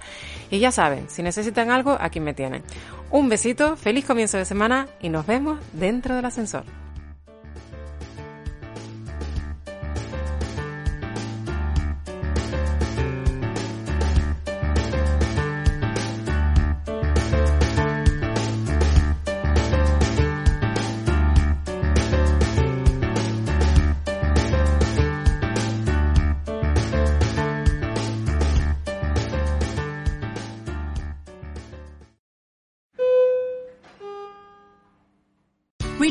Y 0.50 0.58
ya 0.58 0.72
saben, 0.72 1.08
si 1.08 1.22
necesitan 1.22 1.70
algo, 1.70 1.96
aquí 1.98 2.20
me 2.20 2.34
tienen. 2.34 2.62
Un 3.10 3.30
besito, 3.30 3.78
feliz 3.78 4.04
comienzo 4.04 4.36
de 4.36 4.44
semana 4.44 4.88
y 5.00 5.08
nos 5.08 5.26
vemos 5.26 5.58
dentro 5.72 6.14
del 6.14 6.26
ascensor. 6.26 6.81